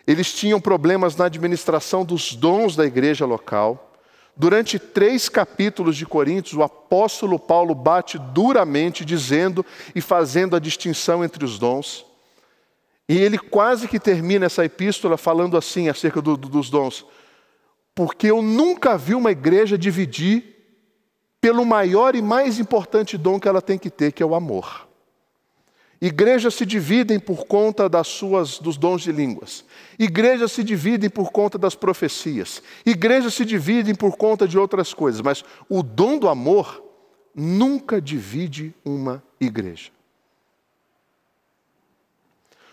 Eles 0.05 0.31
tinham 0.31 0.61
problemas 0.61 1.15
na 1.15 1.25
administração 1.25 2.05
dos 2.05 2.35
dons 2.35 2.75
da 2.75 2.85
igreja 2.85 3.25
local. 3.25 3.97
Durante 4.37 4.77
três 4.77 5.27
capítulos 5.27 5.97
de 5.97 6.05
Coríntios, 6.05 6.53
o 6.53 6.61
apóstolo 6.61 7.39
Paulo 7.39 7.73
bate 7.73 8.19
duramente, 8.19 9.03
dizendo 9.03 9.65
e 9.95 10.01
fazendo 10.01 10.55
a 10.55 10.59
distinção 10.59 11.23
entre 11.23 11.43
os 11.43 11.57
dons. 11.57 12.05
E 13.09 13.17
ele 13.17 13.39
quase 13.39 13.87
que 13.87 13.99
termina 13.99 14.45
essa 14.45 14.63
epístola 14.63 15.17
falando 15.17 15.57
assim 15.57 15.89
acerca 15.89 16.21
do, 16.21 16.37
do, 16.37 16.47
dos 16.47 16.69
dons 16.69 17.07
porque 17.95 18.27
eu 18.27 18.41
nunca 18.41 18.97
vi 18.97 19.13
uma 19.13 19.31
igreja 19.31 19.77
dividir 19.77 20.53
pelo 21.39 21.65
maior 21.65 22.15
e 22.15 22.21
mais 22.21 22.59
importante 22.59 23.17
dom 23.17 23.39
que 23.39 23.47
ela 23.47 23.61
tem 23.61 23.77
que 23.77 23.89
ter, 23.89 24.11
que 24.11 24.23
é 24.23 24.25
o 24.25 24.35
amor. 24.35 24.87
Igrejas 26.01 26.55
se 26.55 26.65
dividem 26.65 27.17
por 27.17 27.45
conta 27.45 27.87
das 27.87 28.07
suas, 28.07 28.59
dos 28.59 28.75
dons 28.75 29.01
de 29.01 29.11
línguas. 29.11 29.63
Igrejas 29.97 30.51
se 30.51 30.61
dividem 30.61 31.09
por 31.09 31.31
conta 31.31 31.57
das 31.57 31.75
profecias. 31.75 32.61
Igrejas 32.85 33.33
se 33.33 33.45
dividem 33.45 33.95
por 33.95 34.17
conta 34.17 34.45
de 34.45 34.57
outras 34.57 34.93
coisas. 34.93 35.21
Mas 35.21 35.45
o 35.69 35.81
dom 35.81 36.17
do 36.17 36.27
amor 36.27 36.83
nunca 37.33 38.01
divide 38.01 38.75
uma 38.83 39.23
igreja. 39.39 39.91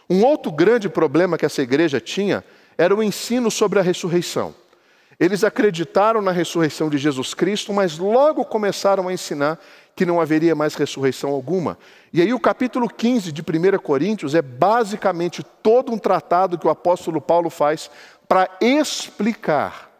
Um 0.08 0.24
outro 0.24 0.50
grande 0.50 0.88
problema 0.88 1.38
que 1.38 1.46
essa 1.46 1.62
igreja 1.62 2.00
tinha 2.00 2.44
era 2.76 2.92
o 2.92 3.00
ensino 3.00 3.48
sobre 3.48 3.78
a 3.78 3.82
ressurreição. 3.82 4.52
Eles 5.20 5.44
acreditaram 5.44 6.22
na 6.22 6.32
ressurreição 6.32 6.88
de 6.88 6.96
Jesus 6.96 7.34
Cristo, 7.34 7.74
mas 7.74 7.98
logo 7.98 8.42
começaram 8.42 9.06
a 9.06 9.12
ensinar 9.12 9.60
que 9.94 10.06
não 10.06 10.18
haveria 10.18 10.54
mais 10.54 10.74
ressurreição 10.74 11.28
alguma. 11.28 11.78
E 12.10 12.22
aí, 12.22 12.32
o 12.32 12.40
capítulo 12.40 12.88
15 12.88 13.30
de 13.30 13.42
1 13.42 13.78
Coríntios 13.82 14.34
é 14.34 14.40
basicamente 14.40 15.42
todo 15.62 15.92
um 15.92 15.98
tratado 15.98 16.58
que 16.58 16.66
o 16.66 16.70
apóstolo 16.70 17.20
Paulo 17.20 17.50
faz 17.50 17.90
para 18.26 18.48
explicar 18.62 19.90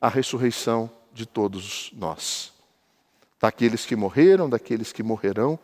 a 0.00 0.08
ressurreição 0.08 0.88
de 1.12 1.26
todos 1.26 1.90
nós. 1.96 2.52
Daqueles 3.40 3.84
que 3.84 3.96
morreram, 3.96 4.48
daqueles 4.48 4.92
que 4.92 5.02
morrerão, 5.02 5.58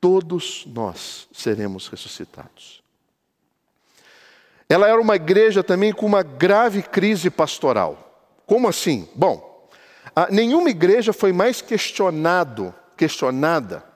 todos 0.00 0.64
nós 0.66 1.28
seremos 1.30 1.88
ressuscitados. 1.88 2.82
Ela 4.68 4.88
era 4.88 5.00
uma 5.00 5.16
igreja 5.16 5.64
também 5.64 5.92
com 5.92 6.06
uma 6.06 6.22
grave 6.22 6.82
crise 6.82 7.30
pastoral. 7.30 8.36
Como 8.46 8.68
assim? 8.68 9.08
Bom, 9.14 9.68
nenhuma 10.30 10.70
igreja 10.70 11.12
foi 11.12 11.32
mais 11.32 11.62
questionado, 11.62 12.74
questionada, 12.96 13.88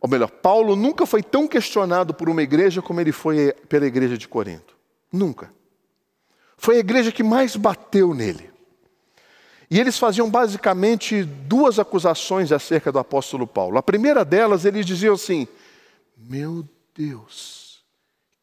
ou 0.00 0.08
melhor, 0.08 0.30
Paulo 0.30 0.74
nunca 0.74 1.04
foi 1.04 1.22
tão 1.22 1.46
questionado 1.46 2.14
por 2.14 2.28
uma 2.30 2.42
igreja 2.42 2.80
como 2.80 3.00
ele 3.00 3.12
foi 3.12 3.52
pela 3.68 3.86
igreja 3.86 4.16
de 4.16 4.26
Corinto. 4.26 4.74
Nunca. 5.12 5.52
Foi 6.56 6.76
a 6.76 6.80
igreja 6.80 7.12
que 7.12 7.22
mais 7.22 7.54
bateu 7.54 8.14
nele. 8.14 8.50
E 9.70 9.78
eles 9.78 9.98
faziam 9.98 10.28
basicamente 10.28 11.22
duas 11.22 11.78
acusações 11.78 12.50
acerca 12.50 12.90
do 12.90 12.98
apóstolo 12.98 13.46
Paulo. 13.46 13.78
A 13.78 13.82
primeira 13.82 14.24
delas, 14.24 14.64
eles 14.64 14.86
diziam 14.86 15.14
assim: 15.14 15.46
Meu 16.16 16.66
Deus, 16.94 17.59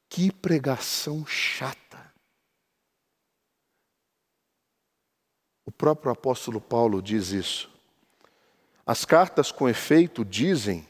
que 0.10 0.32
pregação 0.32 1.26
chata. 1.26 2.14
O 5.66 5.72
próprio 5.72 6.12
apóstolo 6.12 6.62
Paulo 6.62 7.02
diz 7.02 7.32
isso. 7.32 7.70
As 8.86 9.04
cartas 9.04 9.52
com 9.52 9.68
efeito 9.68 10.24
dizem 10.24 10.88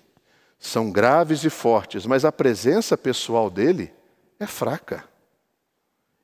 são 0.59 0.91
graves 0.91 1.43
e 1.43 1.49
fortes, 1.49 2.05
mas 2.05 2.23
a 2.25 2.31
presença 2.31 2.97
pessoal 2.97 3.49
dele 3.49 3.93
é 4.39 4.45
fraca. 4.45 5.07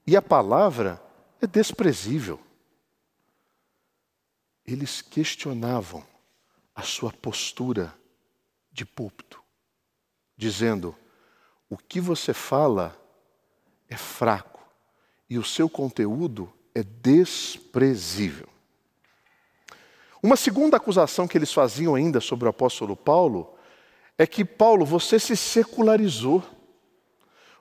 E 0.05 0.15
a 0.15 0.21
palavra 0.21 1.01
é 1.41 1.47
desprezível. 1.47 2.39
Eles 4.65 5.01
questionavam 5.01 6.05
a 6.75 6.81
sua 6.81 7.11
postura 7.11 7.93
de 8.71 8.85
púlpito, 8.85 9.41
dizendo: 10.37 10.95
o 11.73 11.77
que 11.77 11.99
você 11.99 12.35
fala 12.35 12.95
é 13.89 13.97
fraco 13.97 14.61
e 15.27 15.39
o 15.39 15.43
seu 15.43 15.67
conteúdo 15.67 16.53
é 16.75 16.83
desprezível. 16.83 18.47
Uma 20.21 20.35
segunda 20.35 20.77
acusação 20.77 21.27
que 21.27 21.35
eles 21.35 21.51
faziam 21.51 21.95
ainda 21.95 22.21
sobre 22.21 22.45
o 22.45 22.49
apóstolo 22.49 22.95
Paulo 22.95 23.55
é 24.19 24.27
que, 24.27 24.45
Paulo, 24.45 24.85
você 24.85 25.17
se 25.17 25.35
secularizou, 25.35 26.43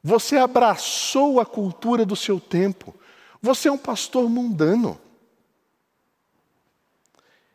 você 0.03 0.37
abraçou 0.37 1.41
a 1.41 1.47
cultura 1.47 2.05
do 2.05 2.15
seu 2.15 2.39
tempo, 2.39 2.95
você 3.41 3.69
é 3.69 3.73
um 3.73 3.79
pastor 3.79 4.29
mundano. 4.29 5.01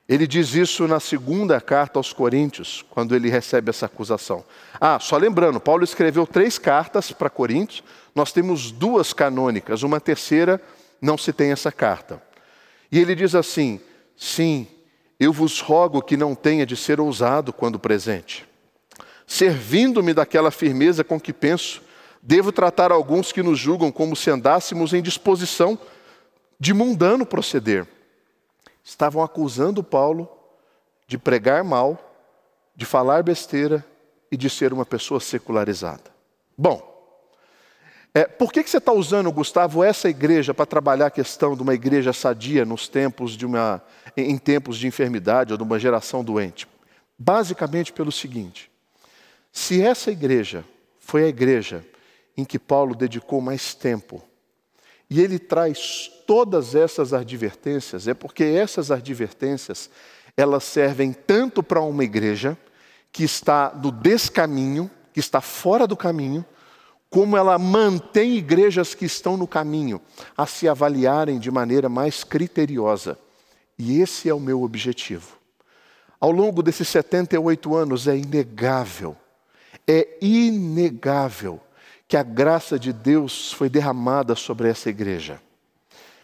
Ele 0.08 0.26
diz 0.26 0.56
isso 0.56 0.88
na 0.88 1.02
segunda 1.02 1.60
carta 1.60 2.00
aos 2.00 2.14
Coríntios, 2.14 2.86
quando 2.90 3.14
ele 3.14 3.30
recebe 3.30 3.70
essa 3.70 3.88
acusação. 3.88 4.44
Ah, 4.80 5.00
só 5.02 5.18
lembrando, 5.18 5.60
Paulo 5.60 5.84
escreveu 5.84 6.26
três 6.26 6.58
cartas 6.58 7.12
para 7.12 7.30
Coríntios, 7.30 7.84
nós 8.16 8.32
temos 8.32 8.72
duas 8.72 9.12
canônicas, 9.12 9.84
uma 9.84 10.00
terceira 10.00 10.62
não 11.02 11.18
se 11.18 11.34
tem 11.34 11.52
essa 11.52 11.74
carta. 11.74 12.22
E 12.90 13.00
ele 13.00 13.16
diz 13.16 13.36
assim: 13.36 13.82
Sim, 14.16 14.66
eu 15.20 15.34
vos 15.34 15.60
rogo 15.60 16.02
que 16.02 16.16
não 16.16 16.34
tenha 16.34 16.66
de 16.66 16.78
ser 16.78 17.02
ousado 17.02 17.52
quando 17.52 17.78
presente. 17.78 18.48
Servindo-me 19.26 20.14
daquela 20.14 20.52
firmeza 20.52 21.04
com 21.04 21.20
que 21.20 21.34
penso, 21.34 21.82
devo 22.24 22.54
tratar 22.54 22.94
alguns 22.94 23.34
que 23.34 23.44
nos 23.44 23.60
julgam 23.60 23.92
como 23.92 24.16
se 24.16 24.30
andássemos 24.30 24.94
em 24.94 25.02
disposição 25.02 25.78
de 26.58 26.74
mundano 26.74 27.26
proceder 27.26 27.86
estavam 28.88 29.22
acusando 29.22 29.84
Paulo 29.84 30.30
de 31.06 31.18
pregar 31.18 31.62
mal, 31.62 32.00
de 32.74 32.86
falar 32.86 33.22
besteira 33.22 33.86
e 34.32 34.38
de 34.38 34.50
ser 34.50 34.72
uma 34.72 34.86
pessoa 34.86 35.20
secularizada. 35.20 36.10
Bom, 36.58 36.96
é, 38.14 38.26
por 38.26 38.52
que, 38.52 38.64
que 38.64 38.70
você 38.70 38.78
está 38.78 38.94
usando, 38.94 39.30
Gustavo, 39.30 39.84
essa 39.84 40.08
igreja 40.08 40.54
para 40.54 40.66
trabalhar 40.66 41.08
a 41.08 41.12
questão 41.12 41.54
de 41.54 41.62
uma 41.62 41.74
igreja 41.74 42.14
sadia 42.14 42.64
nos 42.64 42.88
tempos 42.88 43.34
de 43.34 43.46
uma, 43.46 43.84
em 44.16 44.38
tempos 44.38 44.78
de 44.78 44.88
enfermidade 44.88 45.52
ou 45.52 45.58
de 45.58 45.64
uma 45.64 45.78
geração 45.78 46.24
doente? 46.24 46.66
Basicamente 47.20 47.92
pelo 47.92 48.12
seguinte: 48.12 48.72
se 49.52 49.82
essa 49.82 50.10
igreja 50.12 50.64
foi 50.98 51.26
a 51.26 51.28
igreja 51.28 51.86
em 52.38 52.46
que 52.46 52.58
Paulo 52.58 52.96
dedicou 52.96 53.42
mais 53.42 53.76
tempo 53.76 54.24
e 55.10 55.22
ele 55.22 55.40
traz 55.40 56.12
todas 56.26 56.76
essas 56.76 57.14
advertências, 57.14 58.08
é 58.08 58.14
porque 58.14 58.44
essas 58.44 58.92
advertências, 58.92 59.90
elas 60.36 60.64
servem 60.64 61.14
tanto 61.14 61.64
para 61.64 61.82
uma 61.82 62.04
igreja 62.04 62.58
que 63.12 63.24
está 63.24 63.72
no 63.74 63.92
descaminho, 63.92 64.92
que 65.14 65.20
está 65.20 65.40
fora 65.40 65.88
do 65.88 65.96
caminho, 65.96 66.46
como 67.10 67.38
ela 67.38 67.58
mantém 67.58 68.36
igrejas 68.36 68.94
que 68.94 69.06
estão 69.06 69.38
no 69.38 69.48
caminho 69.48 70.02
a 70.36 70.46
se 70.46 70.68
avaliarem 70.68 71.40
de 71.40 71.50
maneira 71.50 71.88
mais 71.88 72.24
criteriosa. 72.24 73.18
E 73.80 74.02
esse 74.02 74.28
é 74.28 74.34
o 74.34 74.40
meu 74.40 74.62
objetivo. 74.62 75.38
Ao 76.20 76.32
longo 76.32 76.62
desses 76.62 76.88
78 76.90 77.76
anos 77.76 78.08
é 78.08 78.18
inegável, 78.18 79.16
é 79.88 80.18
inegável 80.20 81.62
que 82.08 82.16
a 82.16 82.24
graça 82.24 82.80
de 82.80 82.94
Deus 82.94 83.52
foi 83.52 83.70
derramada 83.70 84.36
sobre 84.36 84.70
essa 84.70 84.90
igreja. 84.90 85.42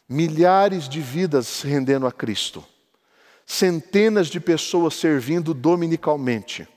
Milhares 0.08 0.88
de 0.88 1.02
vidas 1.02 1.62
rendendo 1.62 2.08
a 2.08 2.12
Cristo, 2.12 2.63
centenas 3.46 4.28
de 4.28 4.39
pessoas 4.39 4.93
servindo 4.93 5.54
dominicalmente, 5.54 6.67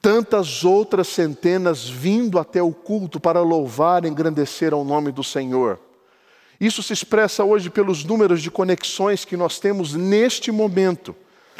tantas 0.00 0.64
outras 0.64 1.08
centenas 1.08 1.88
vindo 1.88 2.38
até 2.38 2.62
o 2.62 2.72
culto 2.72 3.20
para 3.20 3.40
louvar 3.40 4.04
e 4.04 4.08
engrandecer 4.08 4.72
ao 4.72 4.84
nome 4.84 5.12
do 5.12 5.24
Senhor. 5.24 5.78
Isso 6.60 6.82
se 6.82 6.92
expressa 6.92 7.44
hoje 7.44 7.70
pelos 7.70 8.04
números 8.04 8.42
de 8.42 8.50
conexões 8.50 9.24
que 9.24 9.36
nós 9.36 9.58
temos 9.58 9.94
neste 9.94 10.50
momento, 10.50 11.14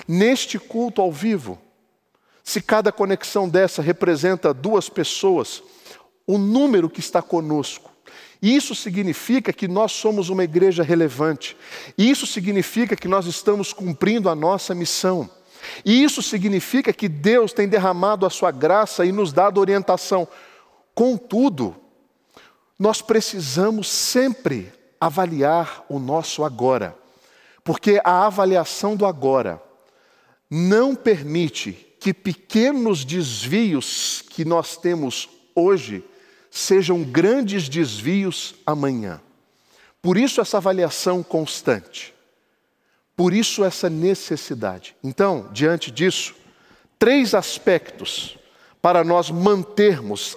neste 0.07 0.59
culto 0.59 1.01
ao 1.01 1.13
vivo. 1.13 1.59
Se 2.43 2.61
cada 2.61 2.91
conexão 2.91 3.49
dessa 3.49 3.81
representa 3.81 4.53
duas 4.53 4.89
pessoas, 4.89 5.63
o 6.29 6.37
número 6.37 6.91
que 6.91 7.01
está 7.01 7.23
conosco. 7.23 7.91
Isso 8.41 8.75
significa 8.75 9.51
que 9.51 9.67
nós 9.67 9.93
somos 9.93 10.29
uma 10.29 10.45
igreja 10.45 10.83
relevante. 10.83 11.57
Isso 11.97 12.27
significa 12.27 12.95
que 12.95 13.09
nós 13.09 13.25
estamos 13.25 13.73
cumprindo 13.73 14.29
a 14.29 14.35
nossa 14.35 14.75
missão. 14.75 15.29
E 15.85 16.05
isso 16.05 16.23
significa 16.23 16.93
que 16.93 17.09
Deus 17.09 17.53
tem 17.55 17.67
derramado 17.67 18.27
a 18.27 18.31
sua 18.31 18.51
graça 18.51 19.07
e 19.07 19.11
nos 19.11 19.33
dado 19.33 19.59
orientação. 19.59 20.29
Contudo, 20.95 21.75
nós 22.79 23.01
precisamos 23.01 23.89
sempre 23.89 24.71
avaliar 25.01 25.85
o 25.89 25.99
nosso 25.99 26.45
agora, 26.45 26.95
porque 27.65 28.01
a 28.05 28.27
avaliação 28.27 28.95
do 28.95 29.07
agora 29.07 29.61
não 30.51 30.95
permite 30.95 31.73
que 31.99 32.13
pequenos 32.13 33.05
desvios 33.05 34.23
que 34.29 34.45
nós 34.45 34.77
temos 34.77 35.29
hoje 35.55 36.05
sejam 36.59 37.03
grandes 37.05 37.69
desvios 37.69 38.55
amanhã. 38.67 39.21
Por 40.03 40.17
isso, 40.17 40.41
essa 40.41 40.57
avaliação 40.57 41.23
constante. 41.23 42.15
Por 43.17 43.33
isso, 43.33 43.65
essa 43.65 43.89
necessidade. 43.89 44.97
Então, 45.03 45.49
diante 45.53 45.91
disso, 45.91 46.35
três 46.99 47.35
aspectos 47.35 48.37
para 48.83 49.05
nós 49.05 49.31
mantermos 49.31 50.37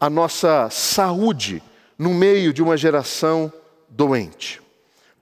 a 0.00 0.08
nossa 0.08 0.70
saúde 0.70 1.62
no 1.98 2.14
meio 2.14 2.52
de 2.52 2.62
uma 2.62 2.76
geração 2.76 3.52
doente. 3.88 4.60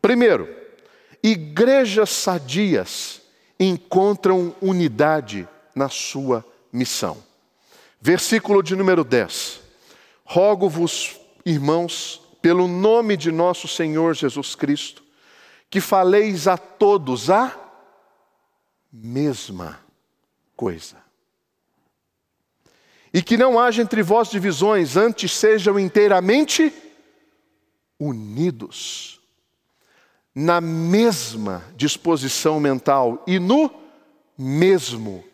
Primeiro, 0.01 0.49
igrejas 1.23 2.11
sadias 2.11 3.21
encontram 3.59 4.55
unidade 4.61 5.49
na 5.75 5.89
sua 5.89 6.45
missão. 6.73 7.17
Versículo 8.01 8.63
de 8.63 8.77
número 8.77 9.03
10. 9.03 9.66
Rogo-vos, 10.29 11.21
irmãos, 11.45 12.21
pelo 12.43 12.67
nome 12.67 13.17
de 13.17 13.31
nosso 13.31 13.69
Senhor 13.69 14.13
Jesus 14.13 14.57
Cristo, 14.57 15.05
que 15.71 15.81
faleis 15.81 16.49
a 16.49 16.59
todos 16.59 17.31
a 17.31 17.57
mesma 18.93 19.79
coisa. 20.57 20.97
E 23.15 23.23
que 23.23 23.37
não 23.37 23.59
haja 23.59 23.83
entre 23.83 24.03
vós 24.03 24.29
divisões, 24.29 24.97
antes 24.97 25.33
sejam 25.33 25.79
inteiramente 25.79 26.73
unidos, 27.99 29.21
na 30.35 30.61
mesma 30.61 31.65
disposição 31.77 32.59
mental 32.59 33.23
e 33.29 33.39
no 33.39 33.71
mesmo 34.37 35.25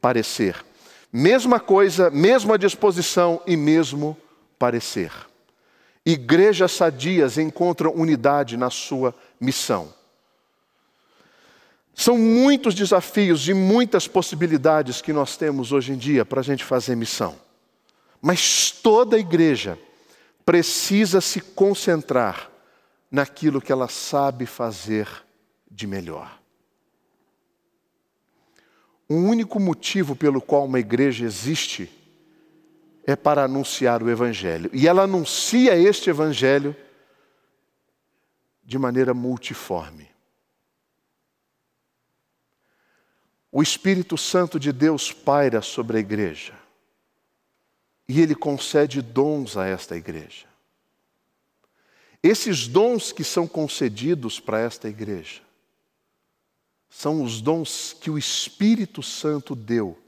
parecer. 0.00 0.64
Mesma 1.12 1.60
coisa, 1.60 2.10
mesma 2.10 2.58
disposição 2.58 3.42
e 3.46 3.54
mesmo 3.54 4.16
parecer. 4.58 5.12
Igrejas 6.04 6.72
sadias 6.72 7.38
encontram 7.38 7.92
unidade 7.94 8.56
na 8.56 8.70
sua 8.70 9.14
missão. 9.40 9.92
São 11.94 12.16
muitos 12.16 12.74
desafios 12.74 13.48
e 13.48 13.52
muitas 13.52 14.06
possibilidades 14.06 15.02
que 15.02 15.12
nós 15.12 15.36
temos 15.36 15.72
hoje 15.72 15.92
em 15.92 15.96
dia 15.96 16.24
para 16.24 16.40
a 16.40 16.44
gente 16.44 16.64
fazer 16.64 16.94
missão. 16.96 17.36
Mas 18.22 18.70
toda 18.70 19.18
igreja 19.18 19.78
precisa 20.44 21.20
se 21.20 21.40
concentrar 21.40 22.50
naquilo 23.10 23.60
que 23.60 23.72
ela 23.72 23.88
sabe 23.88 24.46
fazer 24.46 25.08
de 25.70 25.86
melhor. 25.86 26.38
O 29.08 29.14
único 29.14 29.58
motivo 29.58 30.14
pelo 30.14 30.40
qual 30.40 30.66
uma 30.66 30.78
igreja 30.78 31.24
existe 31.24 31.90
é 33.08 33.16
para 33.16 33.44
anunciar 33.44 34.02
o 34.02 34.10
Evangelho. 34.10 34.68
E 34.70 34.86
ela 34.86 35.04
anuncia 35.04 35.74
este 35.74 36.10
Evangelho 36.10 36.76
de 38.62 38.78
maneira 38.78 39.14
multiforme. 39.14 40.10
O 43.50 43.62
Espírito 43.62 44.18
Santo 44.18 44.60
de 44.60 44.72
Deus 44.72 45.10
paira 45.10 45.62
sobre 45.62 45.96
a 45.96 46.00
igreja 46.00 46.52
e 48.06 48.20
ele 48.20 48.34
concede 48.34 49.00
dons 49.00 49.56
a 49.56 49.66
esta 49.66 49.96
igreja. 49.96 50.46
Esses 52.22 52.68
dons 52.68 53.10
que 53.10 53.24
são 53.24 53.48
concedidos 53.48 54.38
para 54.38 54.60
esta 54.60 54.86
igreja 54.86 55.40
são 56.90 57.22
os 57.22 57.40
dons 57.40 57.94
que 57.98 58.10
o 58.10 58.18
Espírito 58.18 59.02
Santo 59.02 59.54
deu 59.56 59.98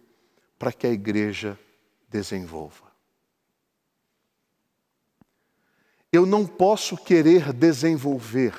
para 0.58 0.70
que 0.70 0.86
a 0.86 0.90
igreja 0.90 1.58
desenvolva. 2.10 2.89
Eu 6.12 6.26
não 6.26 6.46
posso 6.46 6.96
querer 6.96 7.52
desenvolver 7.52 8.54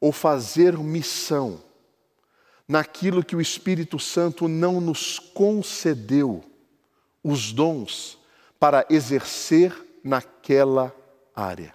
ou 0.00 0.12
fazer 0.12 0.76
missão 0.76 1.62
naquilo 2.66 3.24
que 3.24 3.36
o 3.36 3.40
Espírito 3.40 3.98
Santo 3.98 4.48
não 4.48 4.80
nos 4.80 5.18
concedeu 5.18 6.44
os 7.22 7.52
dons 7.52 8.18
para 8.58 8.84
exercer 8.90 9.72
naquela 10.02 10.94
área. 11.34 11.74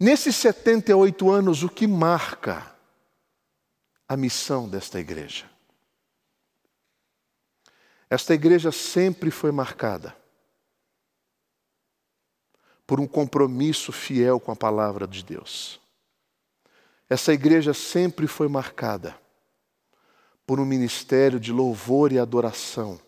Nesses 0.00 0.36
78 0.36 1.30
anos, 1.30 1.62
o 1.62 1.68
que 1.68 1.86
marca 1.86 2.74
a 4.08 4.16
missão 4.16 4.68
desta 4.68 4.98
igreja? 4.98 5.44
Esta 8.08 8.32
igreja 8.32 8.72
sempre 8.72 9.30
foi 9.30 9.52
marcada 9.52 10.16
por 12.88 12.98
um 12.98 13.06
compromisso 13.06 13.92
fiel 13.92 14.40
com 14.40 14.50
a 14.50 14.56
palavra 14.56 15.06
de 15.06 15.22
Deus. 15.22 15.78
Essa 17.06 17.34
igreja 17.34 17.74
sempre 17.74 18.26
foi 18.26 18.48
marcada 18.48 19.14
por 20.46 20.58
um 20.58 20.64
ministério 20.64 21.38
de 21.38 21.52
louvor 21.52 22.12
e 22.12 22.18
adoração 22.18 22.98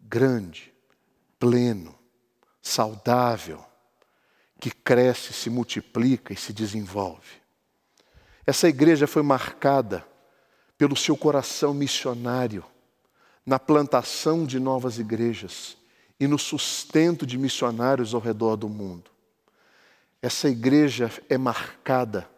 grande, 0.00 0.72
pleno, 1.38 1.94
saudável, 2.62 3.62
que 4.58 4.70
cresce, 4.70 5.34
se 5.34 5.50
multiplica 5.50 6.32
e 6.32 6.36
se 6.36 6.54
desenvolve. 6.54 7.42
Essa 8.46 8.66
igreja 8.66 9.06
foi 9.06 9.22
marcada 9.22 10.06
pelo 10.78 10.96
seu 10.96 11.18
coração 11.18 11.74
missionário 11.74 12.64
na 13.44 13.58
plantação 13.58 14.46
de 14.46 14.58
novas 14.58 14.98
igrejas 14.98 15.76
e 16.18 16.26
no 16.26 16.38
sustento 16.38 17.26
de 17.26 17.36
missionários 17.36 18.14
ao 18.14 18.20
redor 18.20 18.56
do 18.56 18.68
mundo. 18.68 19.10
Essa 20.22 20.48
igreja 20.48 21.10
é 21.28 21.36
marcada 21.36 22.28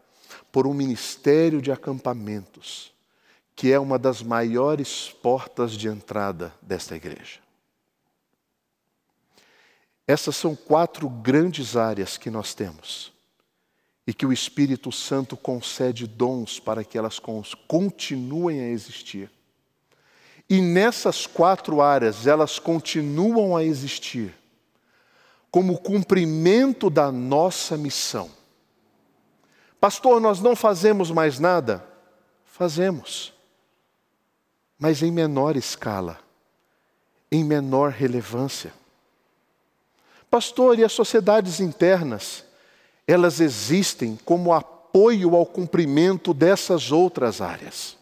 por 0.50 0.66
um 0.66 0.74
ministério 0.74 1.62
de 1.62 1.70
acampamentos, 1.70 2.92
que 3.54 3.72
é 3.72 3.78
uma 3.78 3.98
das 3.98 4.22
maiores 4.22 5.10
portas 5.22 5.72
de 5.72 5.88
entrada 5.88 6.52
desta 6.60 6.96
igreja. 6.96 7.40
Essas 10.06 10.36
são 10.36 10.56
quatro 10.56 11.08
grandes 11.08 11.76
áreas 11.76 12.16
que 12.16 12.30
nós 12.30 12.54
temos 12.54 13.12
e 14.06 14.14
que 14.14 14.24
o 14.24 14.32
Espírito 14.32 14.90
Santo 14.90 15.36
concede 15.36 16.06
dons 16.06 16.58
para 16.58 16.82
que 16.82 16.96
elas 16.96 17.20
continuem 17.68 18.60
a 18.60 18.68
existir. 18.68 19.30
E 20.48 20.62
nessas 20.62 21.26
quatro 21.26 21.82
áreas, 21.82 22.26
elas 22.26 22.58
continuam 22.58 23.56
a 23.56 23.62
existir 23.62 24.34
como 25.50 25.78
cumprimento 25.78 26.90
da 26.90 27.10
nossa 27.10 27.76
missão. 27.76 28.30
Pastor, 29.80 30.20
nós 30.20 30.40
não 30.40 30.56
fazemos 30.56 31.10
mais 31.10 31.38
nada? 31.38 31.84
Fazemos, 32.44 33.32
mas 34.78 35.02
em 35.02 35.12
menor 35.12 35.56
escala, 35.56 36.18
em 37.30 37.44
menor 37.44 37.90
relevância. 37.90 38.72
Pastor, 40.30 40.78
e 40.78 40.84
as 40.84 40.92
sociedades 40.92 41.60
internas? 41.60 42.44
Elas 43.06 43.40
existem 43.40 44.18
como 44.24 44.52
apoio 44.52 45.34
ao 45.34 45.46
cumprimento 45.46 46.34
dessas 46.34 46.92
outras 46.92 47.40
áreas. 47.40 47.96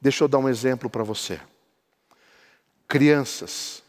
Deixa 0.00 0.24
eu 0.24 0.28
dar 0.28 0.38
um 0.38 0.48
exemplo 0.48 0.90
para 0.90 1.04
você. 1.04 1.40
Crianças 2.88 3.82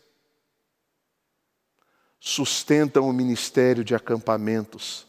sustentam 2.19 3.07
o 3.07 3.13
ministério 3.13 3.83
de 3.83 3.93
acampamentos 3.93 5.05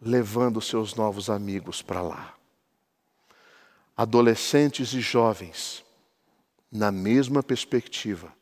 levando 0.00 0.60
seus 0.60 0.94
novos 0.94 1.28
amigos 1.28 1.82
para 1.82 2.00
lá. 2.00 2.34
Adolescentes 3.96 4.92
e 4.92 5.00
jovens, 5.00 5.84
na 6.70 6.92
mesma 6.92 7.42
perspectiva, 7.42 8.32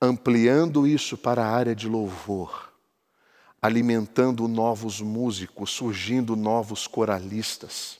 ampliando 0.00 0.86
isso 0.86 1.16
para 1.18 1.44
a 1.44 1.50
área 1.50 1.74
de 1.74 1.88
louvor, 1.88 2.72
alimentando 3.60 4.46
novos 4.46 5.00
músicos, 5.00 5.70
surgindo 5.70 6.36
novos 6.36 6.86
coralistas. 6.86 7.98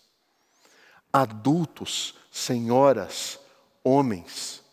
Adultos, 1.12 2.14
senhoras, 2.30 3.38
homens, 3.82 4.63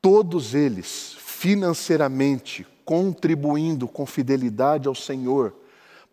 todos 0.00 0.54
eles 0.54 1.16
financeiramente 1.18 2.66
contribuindo 2.84 3.86
com 3.86 4.04
fidelidade 4.04 4.88
ao 4.88 4.94
Senhor 4.94 5.54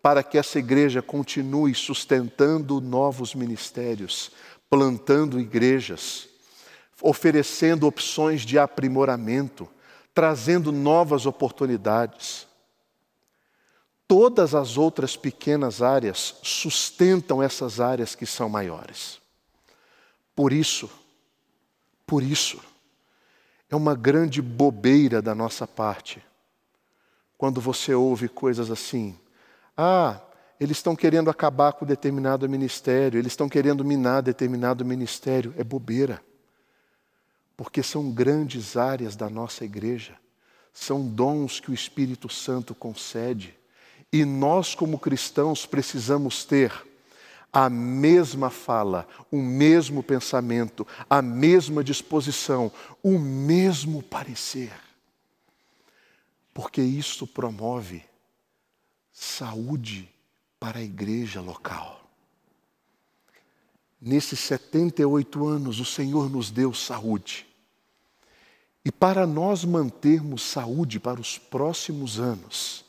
para 0.00 0.22
que 0.22 0.38
essa 0.38 0.58
igreja 0.58 1.02
continue 1.02 1.74
sustentando 1.74 2.80
novos 2.80 3.34
ministérios, 3.34 4.30
plantando 4.70 5.40
igrejas, 5.40 6.28
oferecendo 7.02 7.86
opções 7.86 8.42
de 8.42 8.58
aprimoramento, 8.58 9.68
trazendo 10.14 10.72
novas 10.72 11.26
oportunidades. 11.26 12.46
Todas 14.06 14.54
as 14.54 14.78
outras 14.78 15.16
pequenas 15.16 15.82
áreas 15.82 16.36
sustentam 16.42 17.42
essas 17.42 17.80
áreas 17.80 18.14
que 18.14 18.24
são 18.24 18.48
maiores. 18.48 19.20
Por 20.34 20.52
isso, 20.52 20.88
por 22.06 22.22
isso, 22.22 22.58
é 23.70 23.76
uma 23.76 23.94
grande 23.94 24.40
bobeira 24.40 25.20
da 25.20 25.34
nossa 25.34 25.66
parte 25.66 26.22
quando 27.36 27.60
você 27.60 27.94
ouve 27.94 28.28
coisas 28.28 28.70
assim. 28.70 29.16
Ah, 29.76 30.20
eles 30.58 30.78
estão 30.78 30.96
querendo 30.96 31.30
acabar 31.30 31.72
com 31.72 31.86
determinado 31.86 32.48
ministério, 32.48 33.18
eles 33.18 33.32
estão 33.32 33.48
querendo 33.48 33.84
minar 33.84 34.22
determinado 34.22 34.84
ministério. 34.84 35.54
É 35.56 35.62
bobeira. 35.62 36.20
Porque 37.56 37.82
são 37.82 38.10
grandes 38.10 38.76
áreas 38.76 39.14
da 39.14 39.30
nossa 39.30 39.64
igreja, 39.64 40.16
são 40.72 41.06
dons 41.06 41.60
que 41.60 41.70
o 41.70 41.74
Espírito 41.74 42.28
Santo 42.28 42.74
concede. 42.74 43.56
E 44.12 44.24
nós, 44.24 44.74
como 44.74 44.98
cristãos, 44.98 45.66
precisamos 45.66 46.44
ter 46.44 46.72
a 47.52 47.70
mesma 47.70 48.50
fala, 48.50 49.08
o 49.30 49.38
mesmo 49.38 50.02
pensamento, 50.02 50.86
a 51.08 51.22
mesma 51.22 51.82
disposição, 51.82 52.70
o 53.02 53.18
mesmo 53.18 54.02
parecer. 54.02 54.72
Porque 56.52 56.82
isso 56.82 57.26
promove 57.26 58.04
saúde 59.12 60.08
para 60.60 60.78
a 60.78 60.82
igreja 60.82 61.40
local. 61.40 61.98
Nesses 64.00 64.38
78 64.40 65.46
anos, 65.46 65.80
o 65.80 65.84
Senhor 65.84 66.30
nos 66.30 66.50
deu 66.50 66.72
saúde. 66.72 67.46
E 68.84 68.92
para 68.92 69.26
nós 69.26 69.64
mantermos 69.64 70.42
saúde 70.42 71.00
para 71.00 71.20
os 71.20 71.36
próximos 71.36 72.20
anos, 72.20 72.84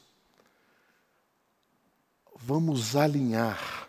vamos 2.35 2.95
alinhar 2.95 3.88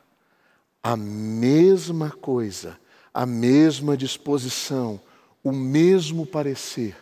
a 0.83 0.97
mesma 0.97 2.11
coisa, 2.11 2.81
a 3.13 3.27
mesma 3.27 3.97
disposição, 3.97 5.01
o 5.43 5.51
mesmo 5.53 6.25
parecer, 6.27 6.97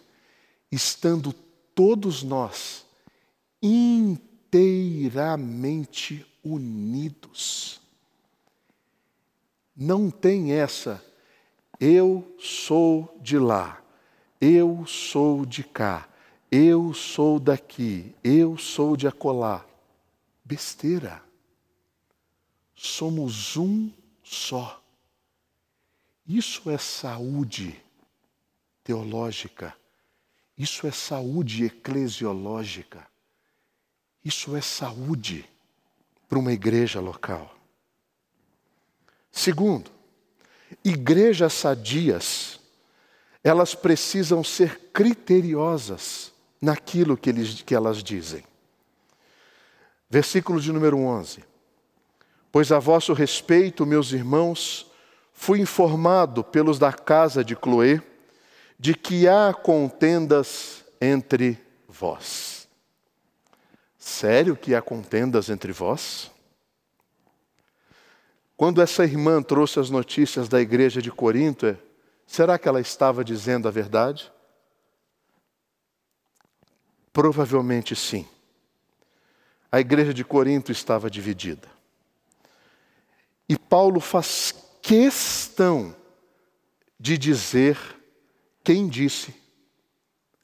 estando 0.71 1.33
todos 1.75 2.23
nós 2.23 2.87
inteiramente 3.63 6.27
unidos. 6.43 7.81
Não 9.77 10.11
tem 10.11 10.53
essa, 10.53 11.05
eu 11.79 12.35
sou 12.39 13.15
de 13.21 13.39
lá, 13.39 13.83
eu 14.41 14.85
sou 14.87 15.45
de 15.47 15.63
cá, 15.63 16.09
eu 16.51 16.95
sou 16.95 17.39
daqui, 17.39 18.15
eu 18.25 18.57
sou 18.57 18.97
de 18.97 19.07
acolá. 19.07 19.63
Besteira. 20.45 21.28
Somos 22.81 23.57
um 23.57 23.91
só. 24.23 24.81
Isso 26.25 26.71
é 26.71 26.79
saúde 26.79 27.77
teológica. 28.85 29.75
Isso 30.57 30.87
é 30.87 30.93
saúde 30.93 31.65
eclesiológica. 31.65 33.05
Isso 34.25 34.55
é 34.55 34.61
saúde 34.61 35.45
para 36.29 36.39
uma 36.39 36.53
igreja 36.53 37.01
local. 37.01 37.53
Segundo, 39.33 39.91
igrejas 40.85 41.55
sadias, 41.55 42.61
elas 43.43 43.75
precisam 43.75 44.45
ser 44.45 44.91
criteriosas 44.93 46.33
naquilo 46.63 47.17
que, 47.17 47.31
eles, 47.31 47.61
que 47.63 47.75
elas 47.75 48.05
dizem. 48.05 48.45
Versículo 50.09 50.61
de 50.61 50.73
número 50.73 50.97
11. 50.97 51.48
Pois 52.51 52.73
a 52.73 52.79
vosso 52.79 53.13
respeito, 53.13 53.85
meus 53.85 54.13
irmãos, 54.13 54.91
fui 55.33 55.61
informado 55.61 56.43
pelos 56.43 56.79
da 56.79 56.93
casa 56.93 57.45
de 57.45 57.55
Cloé 57.55 58.03
de 58.79 58.95
que 58.95 59.29
há 59.29 59.53
contendas 59.53 60.85
entre 61.01 61.59
vós. 61.89 62.69
Sério 63.99 64.57
que 64.57 64.75
há 64.75 64.81
contendas 64.81 65.51
entre 65.51 65.73
vós? 65.73 66.31
Quando 68.57 68.81
essa 68.81 69.05
irmã 69.05 69.43
trouxe 69.43 69.79
as 69.79 69.91
notícias 69.91 70.49
da 70.49 70.61
igreja 70.61 71.03
de 71.03 71.13
Corinto, 71.13 71.77
será 72.27 72.59
que 72.59 72.69
ela 72.69 72.81
estava 72.81 73.25
dizendo 73.25 73.69
a 73.69 73.71
verdade? 73.71 74.33
Provavelmente 77.13 77.95
sim. 77.95 78.27
A 79.71 79.79
igreja 79.79 80.15
de 80.15 80.25
Corinto 80.25 80.73
estava 80.73 81.11
dividida. 81.11 81.78
E 83.49 83.59
Paulo 83.59 84.01
faz 84.01 84.55
questão 84.83 85.97
de 87.01 87.17
dizer 87.17 87.79
quem 88.63 88.89
disse 88.89 89.35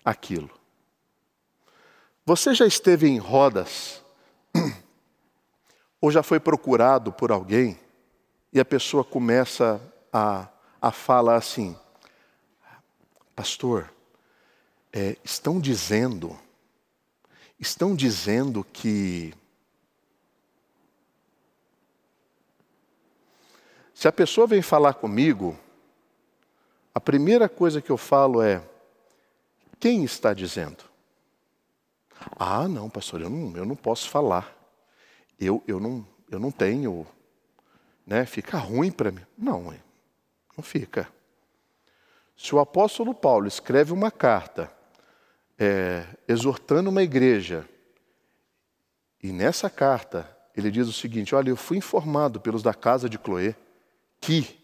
aquilo. 0.05 0.51
Você 2.25 2.55
já 2.55 2.67
esteve 2.67 3.07
em 3.07 3.19
rodas 3.19 4.03
ou 6.01 6.11
já 6.11 6.23
foi 6.23 6.41
procurado 6.41 7.13
por 7.13 7.31
alguém 7.31 7.79
e 8.53 8.61
a 8.61 8.65
pessoa 8.65 9.05
começa 9.05 9.81
a, 10.13 10.49
a 10.81 10.91
falar 10.91 11.37
assim: 11.37 11.77
Pastor, 13.37 13.93
é, 14.93 15.19
estão 15.25 15.61
dizendo, 15.61 16.39
estão 17.59 17.95
dizendo 17.95 18.65
que 18.65 19.35
Se 24.05 24.09
a 24.09 24.13
pessoa 24.13 24.47
vem 24.47 24.61
falar 24.61 24.93
comigo, 24.93 25.59
a 26.95 27.01
primeira 27.01 27.49
coisa 27.49 27.81
que 27.81 27.89
eu 27.89 27.97
falo 27.97 28.43
é: 28.43 28.63
quem 29.81 30.05
está 30.05 30.35
dizendo? 30.35 30.85
Ah, 32.39 32.69
não, 32.69 32.91
pastor, 32.91 33.23
eu 33.23 33.31
não, 33.31 33.57
eu 33.57 33.65
não 33.65 33.75
posso 33.75 34.11
falar. 34.11 34.55
Eu, 35.41 35.65
eu, 35.67 35.81
não, 35.81 36.07
eu 36.31 36.39
não 36.39 36.51
tenho. 36.51 37.07
Né? 38.07 38.27
Fica 38.27 38.59
ruim 38.59 38.93
para 38.93 39.11
mim. 39.11 39.23
Não, 39.39 39.75
não 40.55 40.63
fica. 40.63 41.09
Se 42.37 42.55
o 42.55 42.59
apóstolo 42.59 43.15
Paulo 43.15 43.47
escreve 43.47 43.91
uma 43.91 44.11
carta 44.11 44.71
é, 45.59 46.05
exortando 46.29 46.91
uma 46.91 47.03
igreja, 47.03 47.67
e 49.23 49.33
nessa 49.33 49.71
carta 49.71 50.31
ele 50.55 50.71
diz 50.71 50.89
o 50.89 50.93
seguinte: 50.93 51.35
Olha, 51.35 51.49
eu 51.49 51.57
fui 51.57 51.79
informado 51.79 52.39
pelos 52.39 52.63
da 52.63 52.75
casa 52.75 53.09
de 53.09 53.19
Cloé 53.19 53.57
que 54.25 54.59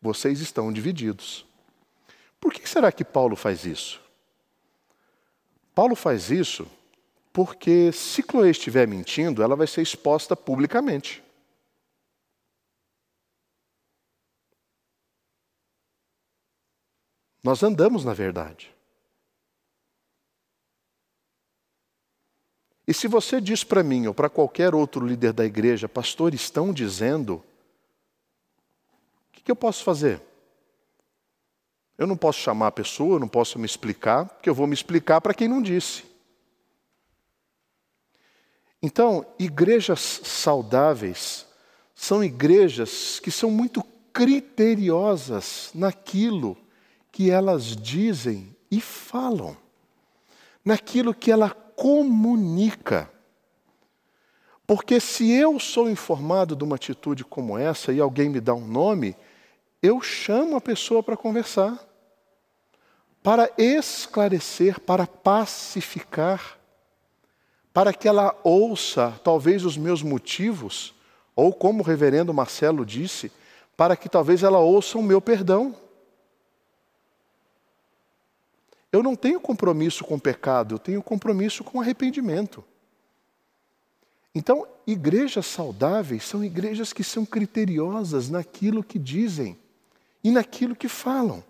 vocês 0.00 0.40
estão 0.40 0.72
divididos. 0.72 1.46
Por 2.38 2.52
que 2.52 2.68
será 2.68 2.92
que 2.92 3.04
Paulo 3.04 3.34
faz 3.34 3.64
isso? 3.64 4.00
Paulo 5.74 5.96
faz 5.96 6.30
isso 6.30 6.66
porque 7.32 7.92
se 7.92 8.22
Chloe 8.22 8.50
estiver 8.50 8.86
mentindo, 8.86 9.42
ela 9.42 9.56
vai 9.56 9.66
ser 9.66 9.82
exposta 9.82 10.36
publicamente. 10.36 11.22
Nós 17.42 17.62
andamos 17.62 18.04
na 18.04 18.12
verdade. 18.12 18.74
E 22.86 22.92
se 22.92 23.06
você 23.06 23.40
diz 23.40 23.62
para 23.62 23.82
mim 23.84 24.08
ou 24.08 24.12
para 24.12 24.28
qualquer 24.28 24.74
outro 24.74 25.06
líder 25.06 25.32
da 25.32 25.44
igreja, 25.46 25.88
pastor, 25.88 26.34
estão 26.34 26.72
dizendo 26.72 27.42
o 29.40 29.44
que 29.44 29.50
eu 29.50 29.56
posso 29.56 29.82
fazer? 29.82 30.20
Eu 31.96 32.06
não 32.06 32.16
posso 32.16 32.38
chamar 32.38 32.68
a 32.68 32.72
pessoa, 32.72 33.16
eu 33.16 33.20
não 33.20 33.28
posso 33.28 33.58
me 33.58 33.66
explicar, 33.66 34.26
porque 34.26 34.48
eu 34.48 34.54
vou 34.54 34.66
me 34.66 34.74
explicar 34.74 35.20
para 35.20 35.34
quem 35.34 35.46
não 35.46 35.60
disse. 35.60 36.04
Então, 38.82 39.26
igrejas 39.38 40.00
saudáveis 40.24 41.46
são 41.94 42.24
igrejas 42.24 43.20
que 43.20 43.30
são 43.30 43.50
muito 43.50 43.82
criteriosas 44.12 45.70
naquilo 45.74 46.56
que 47.12 47.30
elas 47.30 47.76
dizem 47.76 48.56
e 48.70 48.80
falam, 48.80 49.56
naquilo 50.64 51.12
que 51.12 51.30
ela 51.30 51.50
comunica. 51.50 53.10
Porque 54.66 55.00
se 55.00 55.30
eu 55.30 55.58
sou 55.58 55.90
informado 55.90 56.56
de 56.56 56.64
uma 56.64 56.76
atitude 56.76 57.24
como 57.24 57.58
essa 57.58 57.92
e 57.92 58.00
alguém 58.00 58.30
me 58.30 58.40
dá 58.40 58.54
um 58.54 58.66
nome, 58.66 59.16
eu 59.82 60.00
chamo 60.02 60.56
a 60.56 60.60
pessoa 60.60 61.02
para 61.02 61.16
conversar, 61.16 61.78
para 63.22 63.50
esclarecer, 63.56 64.80
para 64.80 65.06
pacificar, 65.06 66.58
para 67.72 67.92
que 67.92 68.08
ela 68.08 68.38
ouça 68.42 69.18
talvez 69.24 69.64
os 69.64 69.76
meus 69.76 70.02
motivos, 70.02 70.94
ou 71.34 71.52
como 71.52 71.82
o 71.82 71.86
reverendo 71.86 72.34
Marcelo 72.34 72.84
disse, 72.84 73.32
para 73.76 73.96
que 73.96 74.08
talvez 74.08 74.42
ela 74.42 74.58
ouça 74.58 74.98
o 74.98 75.02
meu 75.02 75.20
perdão. 75.20 75.74
Eu 78.92 79.02
não 79.02 79.14
tenho 79.14 79.40
compromisso 79.40 80.04
com 80.04 80.16
o 80.16 80.20
pecado, 80.20 80.74
eu 80.74 80.78
tenho 80.78 81.02
compromisso 81.02 81.64
com 81.64 81.80
arrependimento. 81.80 82.62
Então, 84.34 84.66
igrejas 84.86 85.46
saudáveis 85.46 86.24
são 86.24 86.44
igrejas 86.44 86.92
que 86.92 87.02
são 87.02 87.24
criteriosas 87.24 88.28
naquilo 88.28 88.84
que 88.84 88.98
dizem 88.98 89.56
e 90.22 90.30
naquilo 90.30 90.76
que 90.76 90.88
falam. 90.88 91.42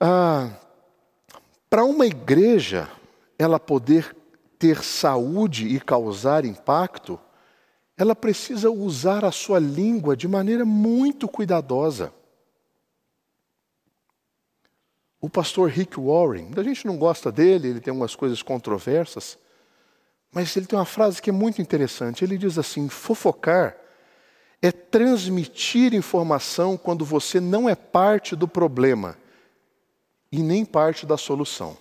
Ah, 0.00 0.50
Para 1.70 1.84
uma 1.84 2.06
igreja 2.06 2.90
ela 3.38 3.58
poder 3.58 4.14
ter 4.58 4.82
saúde 4.82 5.66
e 5.66 5.80
causar 5.80 6.44
impacto, 6.44 7.18
ela 7.96 8.14
precisa 8.14 8.70
usar 8.70 9.24
a 9.24 9.32
sua 9.32 9.58
língua 9.58 10.16
de 10.16 10.28
maneira 10.28 10.64
muito 10.64 11.28
cuidadosa. 11.28 12.12
O 15.20 15.30
pastor 15.30 15.68
Rick 15.68 15.98
Warren, 16.00 16.50
a 16.56 16.62
gente 16.62 16.86
não 16.86 16.96
gosta 16.96 17.30
dele, 17.30 17.68
ele 17.68 17.80
tem 17.80 17.92
umas 17.92 18.16
coisas 18.16 18.42
controversas, 18.42 19.38
mas 20.32 20.56
ele 20.56 20.66
tem 20.66 20.78
uma 20.78 20.84
frase 20.84 21.22
que 21.22 21.30
é 21.30 21.32
muito 21.32 21.62
interessante. 21.62 22.24
Ele 22.24 22.36
diz 22.36 22.58
assim: 22.58 22.88
fofocar 22.88 23.76
é 24.62 24.70
transmitir 24.70 25.92
informação 25.92 26.76
quando 26.76 27.04
você 27.04 27.40
não 27.40 27.68
é 27.68 27.74
parte 27.74 28.36
do 28.36 28.46
problema 28.46 29.18
e 30.30 30.40
nem 30.40 30.64
parte 30.64 31.04
da 31.04 31.16
solução. 31.16 31.76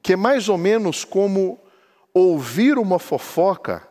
Que 0.00 0.12
é 0.12 0.16
mais 0.16 0.48
ou 0.48 0.56
menos 0.56 1.04
como 1.04 1.58
ouvir 2.14 2.78
uma 2.78 3.00
fofoca 3.00 3.86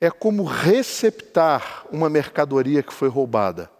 é 0.00 0.10
como 0.10 0.42
receptar 0.42 1.86
uma 1.90 2.08
mercadoria 2.08 2.82
que 2.82 2.92
foi 2.92 3.08
roubada. 3.08 3.70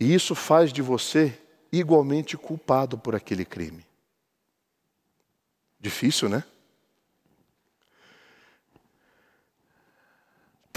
E 0.00 0.14
isso 0.14 0.34
faz 0.34 0.72
de 0.72 0.80
você 0.80 1.38
igualmente 1.70 2.36
culpado 2.36 2.96
por 2.96 3.14
aquele 3.14 3.44
crime. 3.44 3.86
Difícil, 5.78 6.28
né? 6.28 6.44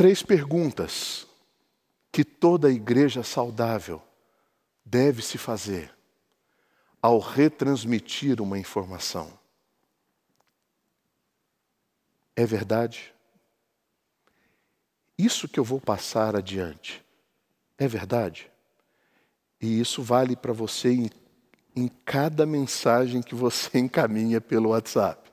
Três 0.01 0.23
perguntas 0.23 1.27
que 2.11 2.23
toda 2.25 2.71
igreja 2.71 3.21
saudável 3.21 4.01
deve 4.83 5.21
se 5.21 5.37
fazer 5.37 5.95
ao 6.99 7.19
retransmitir 7.19 8.41
uma 8.41 8.57
informação. 8.57 9.31
É 12.35 12.47
verdade? 12.47 13.13
Isso 15.15 15.47
que 15.47 15.59
eu 15.59 15.63
vou 15.63 15.79
passar 15.79 16.35
adiante 16.35 17.05
é 17.77 17.87
verdade? 17.87 18.51
E 19.61 19.79
isso 19.79 20.01
vale 20.01 20.35
para 20.35 20.51
você 20.51 20.93
em, 20.93 21.11
em 21.75 21.87
cada 21.87 22.43
mensagem 22.47 23.21
que 23.21 23.35
você 23.35 23.77
encaminha 23.77 24.41
pelo 24.41 24.69
WhatsApp, 24.69 25.31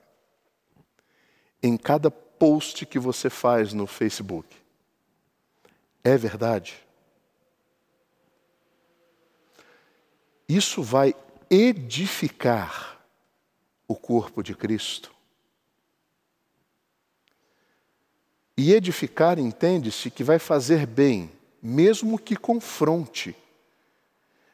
em 1.62 1.74
cada 1.74 2.10
post 2.38 2.86
que 2.86 2.98
você 2.98 3.28
faz 3.28 3.72
no 3.72 3.86
Facebook. 3.86 4.48
É 6.02 6.16
verdade? 6.16 6.76
Isso 10.48 10.82
vai 10.82 11.14
edificar 11.50 12.98
o 13.86 13.94
corpo 13.94 14.42
de 14.42 14.54
Cristo. 14.54 15.12
E 18.56 18.72
edificar 18.72 19.38
entende-se 19.38 20.10
que 20.10 20.24
vai 20.24 20.38
fazer 20.38 20.86
bem, 20.86 21.30
mesmo 21.62 22.18
que 22.18 22.34
confronte, 22.34 23.36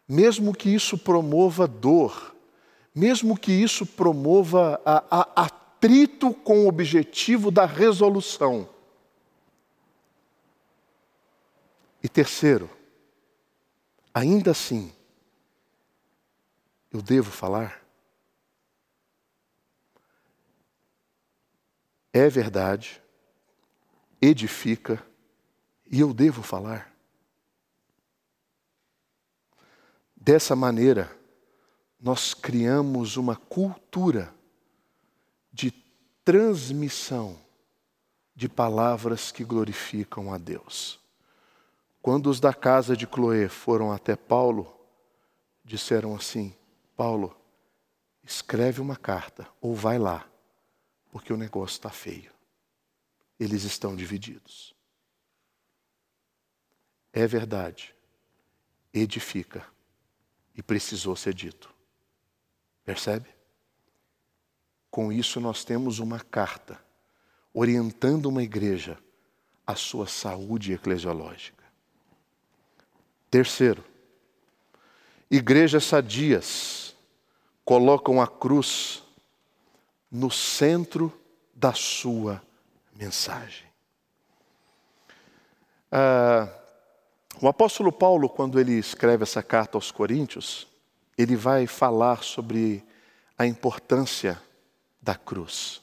mesmo 0.06 0.54
que 0.54 0.68
isso 0.68 0.98
promova 0.98 1.66
dor, 1.66 2.34
mesmo 2.94 3.38
que 3.38 3.50
isso 3.50 3.86
promova 3.86 4.80
a, 4.84 5.20
a, 5.44 5.50
atrito 5.84 6.32
com 6.32 6.64
o 6.64 6.68
objetivo 6.68 7.50
da 7.50 7.66
resolução. 7.66 8.66
E 12.02 12.08
terceiro, 12.08 12.70
ainda 14.14 14.52
assim, 14.52 14.90
eu 16.90 17.02
devo 17.02 17.30
falar? 17.30 17.84
É 22.14 22.30
verdade 22.30 23.02
edifica 24.22 25.04
e 25.90 26.00
eu 26.00 26.14
devo 26.14 26.42
falar. 26.42 26.90
Dessa 30.16 30.56
maneira, 30.56 31.14
nós 32.00 32.32
criamos 32.32 33.18
uma 33.18 33.36
cultura 33.36 34.34
transmissão 36.24 37.38
de 38.34 38.48
palavras 38.48 39.30
que 39.30 39.44
glorificam 39.44 40.32
a 40.32 40.38
Deus. 40.38 40.98
Quando 42.00 42.28
os 42.28 42.40
da 42.40 42.52
casa 42.52 42.96
de 42.96 43.06
Cloé 43.06 43.48
foram 43.48 43.92
até 43.92 44.16
Paulo, 44.16 44.74
disseram 45.64 46.14
assim: 46.14 46.54
Paulo, 46.96 47.36
escreve 48.22 48.80
uma 48.80 48.96
carta 48.96 49.46
ou 49.60 49.74
vai 49.74 49.98
lá, 49.98 50.26
porque 51.10 51.32
o 51.32 51.36
negócio 51.36 51.74
está 51.74 51.90
feio 51.90 52.34
eles 53.38 53.64
estão 53.64 53.94
divididos. 53.94 54.74
É 57.12 57.26
verdade, 57.26 57.94
edifica 58.92 59.66
e 60.54 60.62
precisou 60.62 61.14
ser 61.14 61.34
dito. 61.34 61.72
Percebe? 62.84 63.28
Com 64.94 65.10
isso, 65.10 65.40
nós 65.40 65.64
temos 65.64 65.98
uma 65.98 66.20
carta 66.20 66.78
orientando 67.52 68.26
uma 68.26 68.44
igreja 68.44 68.96
à 69.66 69.74
sua 69.74 70.06
saúde 70.06 70.72
eclesiológica. 70.72 71.64
Terceiro, 73.28 73.82
igrejas 75.28 75.82
sadias 75.82 76.94
colocam 77.64 78.22
a 78.22 78.28
cruz 78.28 79.02
no 80.08 80.30
centro 80.30 81.12
da 81.52 81.72
sua 81.72 82.40
mensagem. 82.94 83.66
Ah, 85.90 86.48
o 87.42 87.48
apóstolo 87.48 87.90
Paulo, 87.90 88.28
quando 88.28 88.60
ele 88.60 88.74
escreve 88.78 89.24
essa 89.24 89.42
carta 89.42 89.76
aos 89.76 89.90
Coríntios, 89.90 90.68
ele 91.18 91.34
vai 91.34 91.66
falar 91.66 92.22
sobre 92.22 92.80
a 93.36 93.44
importância 93.44 94.40
da 95.04 95.14
cruz. 95.14 95.82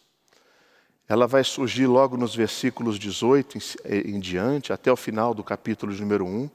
Ela 1.07 1.27
vai 1.27 1.43
surgir 1.43 1.85
logo 1.85 2.17
nos 2.17 2.33
versículos 2.33 2.97
18 2.97 3.57
em, 3.57 4.15
em 4.15 4.19
diante, 4.19 4.73
até 4.73 4.91
o 4.91 4.95
final 4.95 5.33
do 5.33 5.43
capítulo 5.43 5.93
número 5.93 6.25
1, 6.25 6.49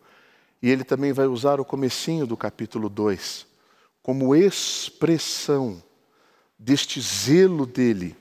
e 0.62 0.70
ele 0.70 0.82
também 0.82 1.12
vai 1.12 1.26
usar 1.26 1.60
o 1.60 1.64
comecinho 1.64 2.26
do 2.26 2.36
capítulo 2.36 2.88
2 2.88 3.46
como 4.02 4.34
expressão 4.34 5.82
deste 6.58 7.00
zelo 7.00 7.66
dele 7.66 8.16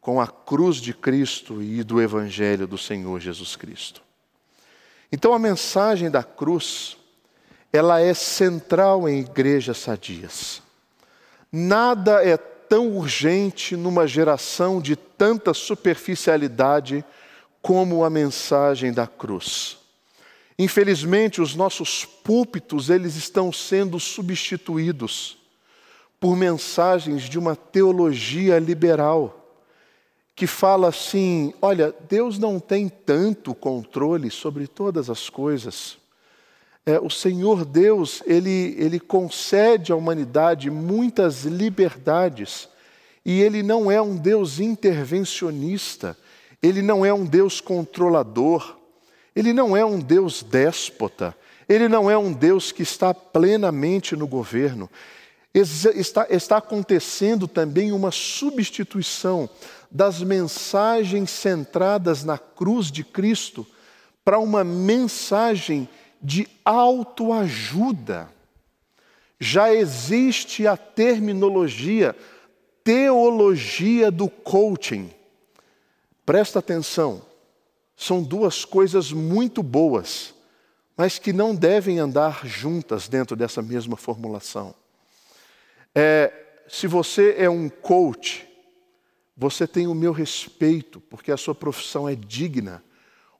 com 0.00 0.20
a 0.20 0.26
cruz 0.26 0.76
de 0.76 0.92
Cristo 0.92 1.62
e 1.62 1.82
do 1.82 2.00
Evangelho 2.00 2.66
do 2.66 2.78
Senhor 2.78 3.18
Jesus 3.20 3.56
Cristo. 3.56 4.02
Então 5.10 5.32
a 5.32 5.38
mensagem 5.38 6.10
da 6.10 6.22
cruz, 6.22 6.96
ela 7.72 8.00
é 8.00 8.12
central 8.14 9.08
em 9.08 9.20
igrejas 9.20 9.78
sadias. 9.78 10.62
Nada 11.50 12.22
é 12.22 12.36
tão 12.68 12.96
urgente 12.96 13.76
numa 13.76 14.06
geração 14.06 14.80
de 14.80 14.96
tanta 14.96 15.54
superficialidade 15.54 17.04
como 17.62 18.04
a 18.04 18.10
mensagem 18.10 18.92
da 18.92 19.06
cruz. 19.06 19.78
Infelizmente, 20.58 21.40
os 21.40 21.54
nossos 21.54 22.04
púlpitos, 22.04 22.90
eles 22.90 23.16
estão 23.16 23.52
sendo 23.52 23.98
substituídos 23.98 25.36
por 26.20 26.36
mensagens 26.36 27.24
de 27.24 27.38
uma 27.38 27.56
teologia 27.56 28.58
liberal 28.58 29.44
que 30.36 30.46
fala 30.46 30.88
assim: 30.88 31.52
olha, 31.60 31.94
Deus 32.08 32.38
não 32.38 32.58
tem 32.58 32.88
tanto 32.88 33.54
controle 33.54 34.30
sobre 34.30 34.66
todas 34.66 35.10
as 35.10 35.28
coisas. 35.28 35.96
É, 36.86 36.98
o 37.00 37.08
Senhor 37.08 37.64
Deus, 37.64 38.22
ele, 38.26 38.76
ele 38.78 39.00
concede 39.00 39.90
à 39.92 39.96
humanidade 39.96 40.70
muitas 40.70 41.44
liberdades, 41.44 42.68
e 43.24 43.40
Ele 43.40 43.62
não 43.62 43.90
é 43.90 44.00
um 44.02 44.16
Deus 44.16 44.60
intervencionista, 44.60 46.16
Ele 46.62 46.82
não 46.82 47.04
é 47.04 47.12
um 47.12 47.24
Deus 47.24 47.60
controlador, 47.60 48.76
Ele 49.34 49.52
não 49.52 49.76
é 49.76 49.84
um 49.84 49.98
Deus 49.98 50.42
déspota, 50.42 51.34
Ele 51.66 51.88
não 51.88 52.10
é 52.10 52.18
um 52.18 52.32
Deus 52.32 52.70
que 52.70 52.82
está 52.82 53.14
plenamente 53.14 54.14
no 54.14 54.26
governo. 54.26 54.90
Está, 55.54 56.26
está 56.28 56.56
acontecendo 56.56 57.46
também 57.46 57.92
uma 57.92 58.10
substituição 58.10 59.48
das 59.88 60.20
mensagens 60.20 61.30
centradas 61.30 62.24
na 62.24 62.36
cruz 62.36 62.90
de 62.90 63.04
Cristo 63.04 63.64
para 64.24 64.38
uma 64.38 64.64
mensagem 64.64 65.88
de 66.24 66.48
autoajuda. 66.64 68.32
Já 69.38 69.72
existe 69.72 70.66
a 70.66 70.76
terminologia 70.76 72.16
teologia 72.84 74.10
do 74.10 74.28
coaching. 74.28 75.10
Presta 76.26 76.58
atenção, 76.58 77.22
são 77.96 78.22
duas 78.22 78.64
coisas 78.64 79.10
muito 79.10 79.62
boas, 79.62 80.34
mas 80.96 81.18
que 81.18 81.32
não 81.32 81.54
devem 81.54 81.98
andar 81.98 82.46
juntas 82.46 83.08
dentro 83.08 83.34
dessa 83.34 83.62
mesma 83.62 83.96
formulação. 83.96 84.74
É, 85.94 86.32
se 86.68 86.86
você 86.86 87.34
é 87.38 87.48
um 87.48 87.68
coach, 87.68 88.46
você 89.36 89.66
tem 89.66 89.86
o 89.86 89.94
meu 89.94 90.12
respeito, 90.12 91.00
porque 91.00 91.32
a 91.32 91.36
sua 91.36 91.54
profissão 91.54 92.08
é 92.08 92.14
digna. 92.14 92.82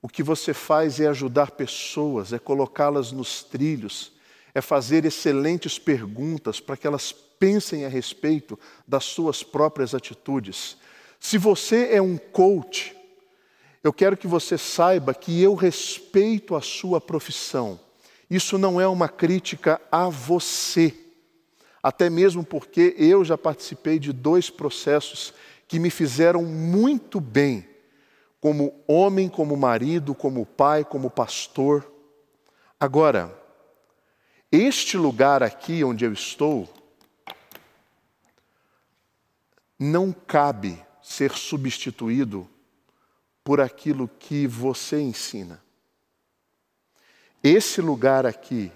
O 0.04 0.08
que 0.08 0.22
você 0.22 0.52
faz 0.52 1.00
é 1.00 1.06
ajudar 1.06 1.52
pessoas, 1.52 2.34
é 2.34 2.38
colocá-las 2.38 3.10
nos 3.10 3.42
trilhos, 3.42 4.12
é 4.54 4.60
fazer 4.60 5.06
excelentes 5.06 5.78
perguntas 5.78 6.60
para 6.60 6.76
que 6.76 6.86
elas 6.86 7.10
pensem 7.10 7.86
a 7.86 7.88
respeito 7.88 8.58
das 8.86 9.04
suas 9.04 9.42
próprias 9.42 9.94
atitudes. 9.94 10.76
Se 11.18 11.38
você 11.38 11.88
é 11.90 12.02
um 12.02 12.18
coach, 12.18 12.94
eu 13.82 13.94
quero 13.94 14.14
que 14.14 14.26
você 14.26 14.58
saiba 14.58 15.14
que 15.14 15.40
eu 15.40 15.54
respeito 15.54 16.54
a 16.54 16.60
sua 16.60 17.00
profissão. 17.00 17.80
Isso 18.28 18.58
não 18.58 18.78
é 18.78 18.86
uma 18.86 19.08
crítica 19.08 19.80
a 19.90 20.10
você, 20.10 20.92
até 21.82 22.10
mesmo 22.10 22.44
porque 22.44 22.94
eu 22.98 23.24
já 23.24 23.38
participei 23.38 23.98
de 23.98 24.12
dois 24.12 24.50
processos 24.50 25.32
que 25.66 25.78
me 25.78 25.88
fizeram 25.88 26.42
muito 26.42 27.22
bem, 27.22 27.66
como 28.44 28.84
homem, 28.86 29.26
como 29.26 29.56
marido, 29.56 30.14
como 30.14 30.44
pai, 30.44 30.84
como 30.84 31.08
pastor. 31.08 31.90
Agora, 32.78 33.34
este 34.52 34.98
lugar 34.98 35.42
aqui 35.42 35.82
onde 35.82 36.04
eu 36.04 36.12
estou 36.12 36.68
não 39.78 40.12
cabe 40.12 40.78
ser 41.02 41.32
substituído 41.32 42.46
por 43.42 43.62
aquilo 43.62 44.06
que 44.06 44.46
você 44.46 45.00
ensina. 45.00 45.64
Esse 47.42 47.80
lugar 47.80 48.26
aqui 48.26 48.70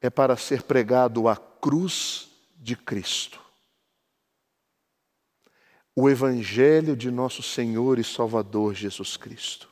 é 0.00 0.10
para 0.10 0.36
ser 0.36 0.64
pregado 0.64 1.28
a 1.28 1.36
cruz 1.36 2.30
de 2.56 2.74
Cristo. 2.74 3.45
O 5.98 6.10
Evangelho 6.10 6.94
de 6.94 7.10
nosso 7.10 7.42
Senhor 7.42 7.98
e 7.98 8.04
Salvador 8.04 8.74
Jesus 8.74 9.16
Cristo. 9.16 9.66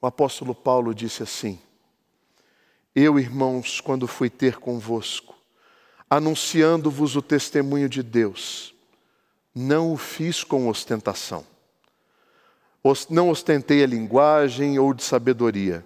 O 0.00 0.06
apóstolo 0.06 0.54
Paulo 0.54 0.94
disse 0.94 1.22
assim: 1.22 1.60
Eu, 2.94 3.18
irmãos, 3.18 3.78
quando 3.78 4.08
fui 4.08 4.30
ter 4.30 4.56
convosco, 4.56 5.36
anunciando-vos 6.08 7.14
o 7.14 7.20
testemunho 7.20 7.90
de 7.90 8.02
Deus, 8.02 8.74
não 9.54 9.92
o 9.92 9.98
fiz 9.98 10.42
com 10.42 10.66
ostentação. 10.66 11.44
Não 13.10 13.28
ostentei 13.28 13.84
a 13.84 13.86
linguagem 13.86 14.78
ou 14.78 14.94
de 14.94 15.02
sabedoria, 15.02 15.84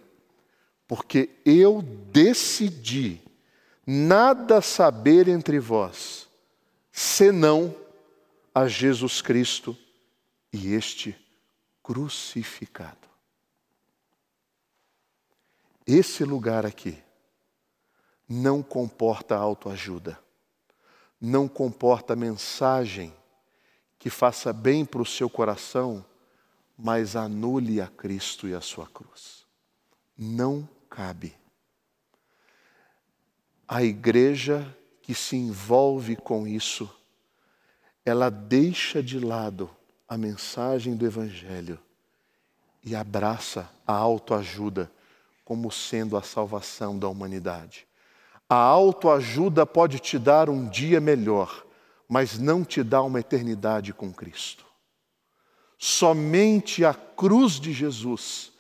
porque 0.86 1.30
eu 1.44 1.82
decidi 1.82 3.20
nada 3.84 4.60
saber 4.60 5.26
entre 5.26 5.58
vós, 5.58 6.28
senão 6.92 7.74
a 8.54 8.68
Jesus 8.68 9.22
Cristo 9.22 9.76
e 10.52 10.72
este 10.74 11.16
crucificado. 11.82 13.08
Esse 15.86 16.24
lugar 16.24 16.64
aqui 16.64 17.02
não 18.28 18.62
comporta 18.62 19.36
autoajuda, 19.36 20.18
não 21.20 21.48
comporta 21.48 22.14
mensagem 22.14 23.14
que 23.98 24.10
faça 24.10 24.52
bem 24.52 24.84
para 24.84 25.02
o 25.02 25.06
seu 25.06 25.30
coração, 25.30 26.04
mas 26.76 27.14
anule 27.14 27.80
a 27.80 27.86
Cristo 27.86 28.48
e 28.48 28.54
a 28.54 28.60
sua 28.60 28.86
cruz. 28.86 29.46
Não 30.16 30.68
cabe. 30.90 31.36
A 33.66 33.82
igreja 33.82 34.76
que 35.00 35.14
se 35.14 35.36
envolve 35.36 36.16
com 36.16 36.46
isso, 36.46 36.90
ela 38.04 38.30
deixa 38.30 39.02
de 39.02 39.18
lado 39.18 39.70
a 40.08 40.18
mensagem 40.18 40.96
do 40.96 41.06
Evangelho 41.06 41.78
e 42.84 42.94
abraça 42.96 43.70
a 43.86 43.92
autoajuda 43.92 44.90
como 45.44 45.70
sendo 45.70 46.16
a 46.16 46.22
salvação 46.22 46.98
da 46.98 47.08
humanidade. 47.08 47.86
A 48.48 48.56
autoajuda 48.56 49.64
pode 49.64 49.98
te 49.98 50.18
dar 50.18 50.50
um 50.50 50.68
dia 50.68 51.00
melhor, 51.00 51.64
mas 52.08 52.38
não 52.38 52.64
te 52.64 52.82
dá 52.82 53.00
uma 53.02 53.20
eternidade 53.20 53.92
com 53.94 54.12
Cristo. 54.12 54.64
Somente 55.78 56.84
a 56.84 56.92
cruz 56.92 57.58
de 57.58 57.72
Jesus 57.72 58.52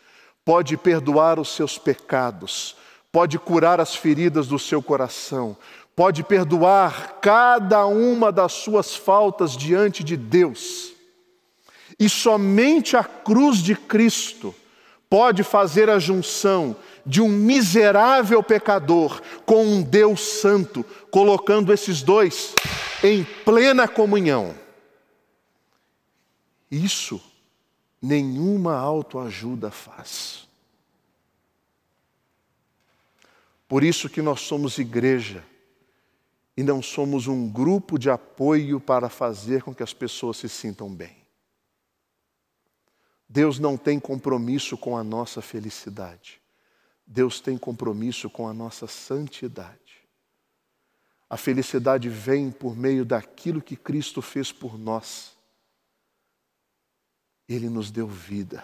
pode 0.44 0.76
perdoar 0.76 1.38
os 1.38 1.50
seus 1.50 1.78
pecados, 1.78 2.76
pode 3.12 3.38
curar 3.38 3.80
as 3.80 3.94
feridas 3.94 4.46
do 4.46 4.58
seu 4.58 4.82
coração, 4.82 5.56
pode 5.94 6.22
perdoar 6.22 7.18
cada 7.20 7.86
uma 7.86 8.32
das 8.32 8.52
suas 8.52 8.96
faltas 8.96 9.56
diante 9.56 10.02
de 10.02 10.16
Deus. 10.16 10.92
E 11.98 12.08
somente 12.08 12.96
a 12.96 13.04
cruz 13.04 13.58
de 13.58 13.74
Cristo 13.74 14.54
pode 15.08 15.42
fazer 15.42 15.90
a 15.90 15.98
junção 15.98 16.74
de 17.04 17.20
um 17.20 17.28
miserável 17.28 18.42
pecador 18.42 19.20
com 19.44 19.64
um 19.64 19.82
Deus 19.82 20.20
santo, 20.20 20.84
colocando 21.10 21.72
esses 21.72 22.02
dois 22.02 22.54
em 23.02 23.24
plena 23.44 23.86
comunhão. 23.86 24.54
Isso 26.70 27.20
nenhuma 28.00 28.74
autoajuda 28.76 29.70
faz. 29.70 30.48
Por 33.68 33.84
isso 33.84 34.08
que 34.08 34.22
nós 34.22 34.40
somos 34.40 34.78
igreja 34.78 35.44
e 36.56 36.62
não 36.62 36.82
somos 36.82 37.26
um 37.26 37.48
grupo 37.48 37.98
de 37.98 38.10
apoio 38.10 38.80
para 38.80 39.08
fazer 39.08 39.62
com 39.62 39.74
que 39.74 39.82
as 39.82 39.94
pessoas 39.94 40.36
se 40.36 40.48
sintam 40.48 40.92
bem. 40.94 41.16
Deus 43.28 43.58
não 43.58 43.78
tem 43.78 43.98
compromisso 43.98 44.76
com 44.76 44.96
a 44.96 45.02
nossa 45.02 45.40
felicidade. 45.40 46.40
Deus 47.06 47.40
tem 47.40 47.56
compromisso 47.56 48.28
com 48.28 48.46
a 48.46 48.52
nossa 48.52 48.86
santidade. 48.86 49.78
A 51.28 51.38
felicidade 51.38 52.10
vem 52.10 52.50
por 52.50 52.76
meio 52.76 53.06
daquilo 53.06 53.62
que 53.62 53.74
Cristo 53.74 54.20
fez 54.20 54.52
por 54.52 54.78
nós. 54.78 55.34
Ele 57.48 57.70
nos 57.70 57.90
deu 57.90 58.06
vida. 58.06 58.62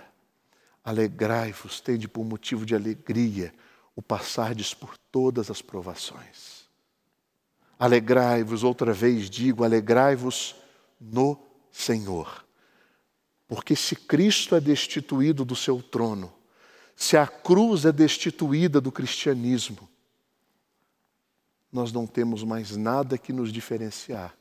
Alegrai-vos, 0.84 1.80
tende 1.80 2.06
por 2.06 2.24
motivo 2.24 2.66
de 2.66 2.74
alegria 2.74 3.54
o 3.96 4.02
passardes 4.02 4.74
por 4.74 4.98
todas 5.10 5.50
as 5.50 5.62
provações. 5.62 6.57
Alegrai-vos, 7.78 8.64
outra 8.64 8.92
vez 8.92 9.30
digo, 9.30 9.62
alegrai-vos 9.62 10.56
no 11.00 11.40
Senhor. 11.70 12.44
Porque 13.46 13.76
se 13.76 13.94
Cristo 13.94 14.54
é 14.56 14.60
destituído 14.60 15.44
do 15.44 15.54
seu 15.54 15.82
trono, 15.82 16.32
se 16.96 17.16
a 17.16 17.26
cruz 17.26 17.84
é 17.84 17.92
destituída 17.92 18.80
do 18.80 18.90
cristianismo, 18.90 19.88
nós 21.70 21.92
não 21.92 22.06
temos 22.06 22.42
mais 22.42 22.76
nada 22.76 23.16
que 23.16 23.32
nos 23.32 23.52
diferenciar 23.52 24.36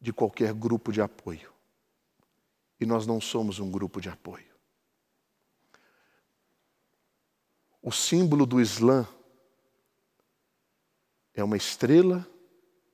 de 0.00 0.12
qualquer 0.12 0.54
grupo 0.54 0.90
de 0.90 1.02
apoio. 1.02 1.52
E 2.80 2.86
nós 2.86 3.06
não 3.06 3.20
somos 3.20 3.58
um 3.58 3.70
grupo 3.70 4.00
de 4.00 4.08
apoio. 4.08 4.48
O 7.82 7.92
símbolo 7.92 8.46
do 8.46 8.60
Islã 8.60 9.06
é 11.34 11.44
uma 11.44 11.56
estrela 11.56 12.26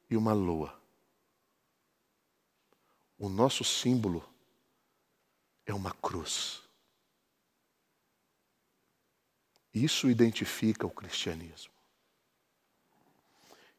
e 0.09 0.17
uma 0.17 0.33
lua. 0.33 0.75
O 3.19 3.29
nosso 3.29 3.65
símbolo 3.65 4.25
é 5.65 5.73
uma 5.73 5.93
cruz. 5.93 6.63
Isso 9.73 10.09
identifica 10.09 10.87
o 10.87 10.91
cristianismo. 10.91 11.73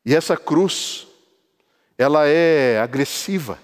E 0.06 0.16
essa 0.16 0.38
cruz, 0.38 1.08
ela 1.98 2.28
é 2.28 2.80
agressiva, 2.80 3.60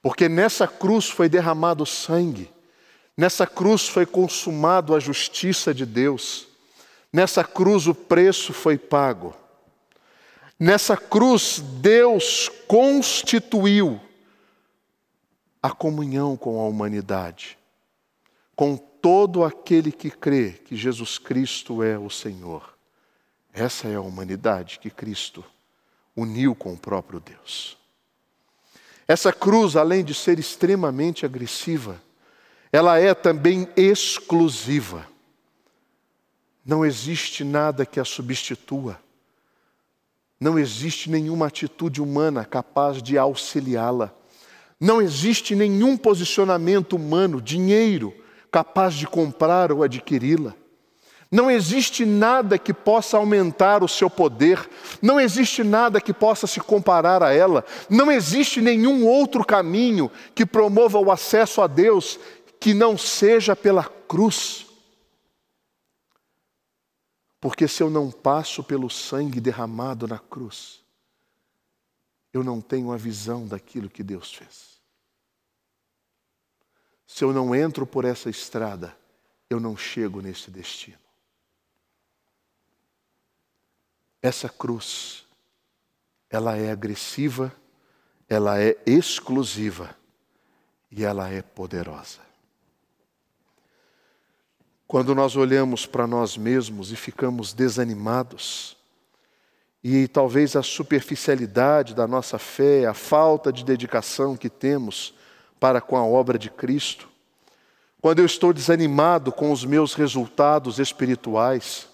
porque 0.00 0.28
nessa 0.28 0.66
cruz 0.66 1.08
foi 1.08 1.28
derramado 1.28 1.86
sangue, 1.86 2.50
nessa 3.16 3.46
cruz 3.46 3.86
foi 3.86 4.04
consumado 4.04 4.94
a 4.94 4.98
justiça 4.98 5.72
de 5.72 5.86
Deus, 5.86 6.48
nessa 7.12 7.44
cruz 7.44 7.86
o 7.86 7.94
preço 7.94 8.52
foi 8.52 8.76
pago. 8.76 9.36
Nessa 10.62 10.96
cruz, 10.96 11.58
Deus 11.80 12.48
constituiu 12.68 14.00
a 15.60 15.72
comunhão 15.72 16.36
com 16.36 16.60
a 16.60 16.68
humanidade, 16.68 17.58
com 18.54 18.76
todo 18.76 19.42
aquele 19.42 19.90
que 19.90 20.08
crê 20.08 20.52
que 20.52 20.76
Jesus 20.76 21.18
Cristo 21.18 21.82
é 21.82 21.98
o 21.98 22.08
Senhor. 22.08 22.78
Essa 23.52 23.88
é 23.88 23.96
a 23.96 24.00
humanidade 24.00 24.78
que 24.78 24.88
Cristo 24.88 25.44
uniu 26.14 26.54
com 26.54 26.74
o 26.74 26.78
próprio 26.78 27.18
Deus. 27.18 27.76
Essa 29.08 29.32
cruz, 29.32 29.74
além 29.74 30.04
de 30.04 30.14
ser 30.14 30.38
extremamente 30.38 31.26
agressiva, 31.26 32.00
ela 32.70 33.00
é 33.00 33.14
também 33.14 33.68
exclusiva. 33.76 35.08
Não 36.64 36.86
existe 36.86 37.42
nada 37.42 37.84
que 37.84 37.98
a 37.98 38.04
substitua. 38.04 38.96
Não 40.42 40.58
existe 40.58 41.08
nenhuma 41.08 41.46
atitude 41.46 42.02
humana 42.02 42.44
capaz 42.44 43.00
de 43.00 43.16
auxiliá-la. 43.16 44.12
Não 44.80 45.00
existe 45.00 45.54
nenhum 45.54 45.96
posicionamento 45.96 46.96
humano, 46.96 47.40
dinheiro, 47.40 48.12
capaz 48.50 48.94
de 48.94 49.06
comprar 49.06 49.70
ou 49.70 49.84
adquiri-la. 49.84 50.52
Não 51.30 51.48
existe 51.48 52.04
nada 52.04 52.58
que 52.58 52.74
possa 52.74 53.18
aumentar 53.18 53.84
o 53.84 53.88
seu 53.88 54.10
poder, 54.10 54.68
não 55.00 55.20
existe 55.20 55.62
nada 55.62 56.00
que 56.00 56.12
possa 56.12 56.48
se 56.48 56.58
comparar 56.58 57.22
a 57.22 57.32
ela, 57.32 57.64
não 57.88 58.10
existe 58.10 58.60
nenhum 58.60 59.06
outro 59.06 59.44
caminho 59.44 60.10
que 60.34 60.44
promova 60.44 60.98
o 60.98 61.12
acesso 61.12 61.62
a 61.62 61.68
Deus 61.68 62.18
que 62.58 62.74
não 62.74 62.98
seja 62.98 63.54
pela 63.54 63.84
cruz. 63.84 64.71
Porque 67.42 67.68
se 67.68 67.82
eu 67.82 67.90
não 67.90 68.10
passo 68.10 68.64
pelo 68.64 68.88
sangue 68.88 69.38
derramado 69.38 70.08
na 70.08 70.18
cruz, 70.18 70.82
eu 72.32 72.42
não 72.42 72.58
tenho 72.58 72.90
a 72.90 72.96
visão 72.96 73.46
daquilo 73.46 73.90
que 73.90 74.02
Deus 74.02 74.32
fez. 74.32 74.80
Se 77.06 77.22
eu 77.22 77.34
não 77.34 77.54
entro 77.54 77.86
por 77.86 78.06
essa 78.06 78.30
estrada, 78.30 78.96
eu 79.50 79.60
não 79.60 79.76
chego 79.76 80.22
nesse 80.22 80.50
destino. 80.50 81.02
essa 84.22 84.48
cruz, 84.48 85.26
ela 86.30 86.56
é 86.56 86.70
agressiva, 86.70 87.52
ela 88.28 88.62
é 88.62 88.76
exclusiva 88.86 89.94
e 90.90 91.04
ela 91.04 91.28
é 91.28 91.42
poderosa. 91.42 92.20
Quando 94.92 95.14
nós 95.14 95.36
olhamos 95.36 95.86
para 95.86 96.06
nós 96.06 96.36
mesmos 96.36 96.92
e 96.92 96.96
ficamos 96.96 97.54
desanimados, 97.54 98.76
e 99.82 100.06
talvez 100.06 100.54
a 100.54 100.62
superficialidade 100.62 101.94
da 101.94 102.06
nossa 102.06 102.38
fé, 102.38 102.84
a 102.84 102.92
falta 102.92 103.50
de 103.50 103.64
dedicação 103.64 104.36
que 104.36 104.50
temos 104.50 105.14
para 105.58 105.80
com 105.80 105.96
a 105.96 106.04
obra 106.04 106.38
de 106.38 106.50
Cristo, 106.50 107.08
quando 108.02 108.18
eu 108.18 108.26
estou 108.26 108.52
desanimado 108.52 109.32
com 109.32 109.50
os 109.50 109.64
meus 109.64 109.94
resultados 109.94 110.78
espirituais, 110.78 111.88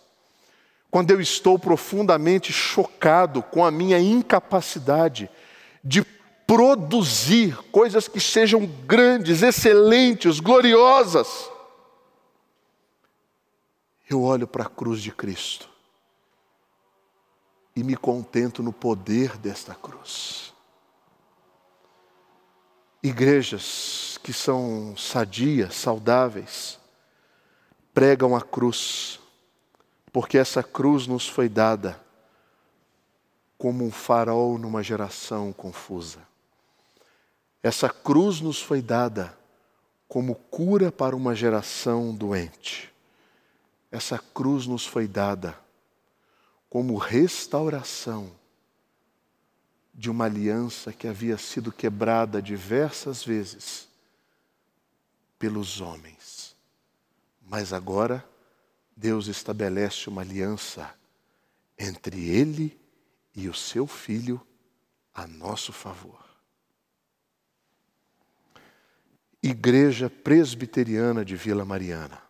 quando 0.91 1.13
eu 1.13 1.21
estou 1.21 1.57
profundamente 1.57 2.53
chocado 2.53 3.45
com 3.45 3.65
a 3.65 3.71
minha 3.71 4.01
incapacidade 4.01 5.31
de 5.85 6.03
produzir 6.45 7.57
coisas 7.71 8.09
que 8.09 8.19
sejam 8.19 8.67
grandes, 8.67 9.41
excelentes, 9.41 10.41
gloriosas, 10.41 11.49
eu 14.09 14.23
olho 14.23 14.47
para 14.47 14.65
a 14.65 14.69
cruz 14.69 15.03
de 15.03 15.13
Cristo 15.13 15.69
e 17.77 17.85
me 17.85 17.97
contento 17.97 18.63
no 18.63 18.73
poder 18.73 19.37
desta 19.37 19.75
cruz. 19.75 20.53
Igrejas 23.03 24.19
que 24.23 24.33
são 24.33 24.97
sadias, 24.97 25.75
saudáveis, 25.77 26.79
pregam 27.95 28.35
a 28.35 28.41
cruz, 28.41 29.21
porque 30.13 30.39
essa 30.39 30.63
cruz 30.63 31.07
nos 31.07 31.29
foi 31.29 31.49
dada 31.49 32.01
como 33.57 33.85
um 33.85 33.91
farol 33.91 34.59
numa 34.59 34.83
geração 34.83 35.53
confusa. 35.53 36.27
Essa 37.63 37.89
cruz 37.89 38.41
nos 38.41 38.63
foi 38.63 38.81
dada 38.81 39.37
como 40.09 40.35
cura 40.35 40.91
para 40.91 41.15
uma 41.15 41.35
geração 41.35 42.15
doente. 42.15 42.93
Essa 43.91 44.19
cruz 44.19 44.67
nos 44.67 44.87
foi 44.87 45.09
dada 45.09 45.59
como 46.69 46.97
restauração 46.97 48.31
de 49.95 50.11
uma 50.11 50.27
aliança 50.27 50.93
que 50.93 51.09
havia 51.09 51.37
sido 51.39 51.73
quebrada 51.73 52.41
diversas 52.41 53.25
vezes 53.25 53.89
pelos 55.39 55.81
homens. 55.81 56.55
Mas 57.43 57.73
agora 57.73 58.25
Deus 58.97 59.27
estabelece 59.27 60.09
uma 60.09 60.23
aliança 60.23 60.95
entre 61.79 62.29
Ele 62.29 62.79
e 63.35 63.49
o 63.49 63.55
seu 63.55 63.87
Filho 63.87 64.41
a 65.15 65.27
nosso 65.27 65.73
favor. 65.73 66.25
Igreja 69.43 70.11
Presbiteriana 70.11 71.25
de 71.25 71.37
Vila 71.37 71.65
Mariana. 71.65 72.28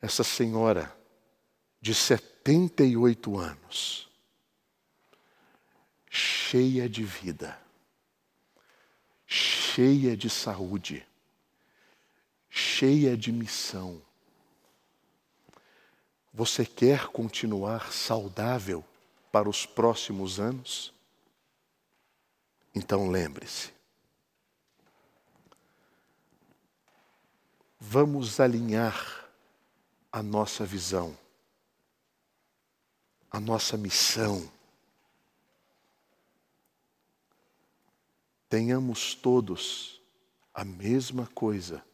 Essa 0.00 0.24
senhora 0.24 0.96
de 1.80 1.94
78 1.94 3.38
anos, 3.38 4.08
cheia 6.08 6.88
de 6.88 7.04
vida, 7.04 7.60
cheia 9.26 10.16
de 10.16 10.30
saúde, 10.30 11.06
cheia 12.48 13.16
de 13.16 13.30
missão. 13.30 14.00
Você 16.32 16.64
quer 16.64 17.08
continuar 17.08 17.92
saudável 17.92 18.84
para 19.30 19.48
os 19.48 19.66
próximos 19.66 20.40
anos? 20.40 20.94
Então 22.74 23.10
lembre-se. 23.10 23.72
Vamos 27.78 28.40
alinhar 28.40 29.19
a 30.12 30.22
nossa 30.22 30.64
visão 30.64 31.16
a 33.30 33.38
nossa 33.38 33.76
missão. 33.76 34.50
Tenhamos 38.48 39.14
todos 39.14 40.02
a 40.52 40.64
mesma 40.64 41.28
coisa, 41.28 41.84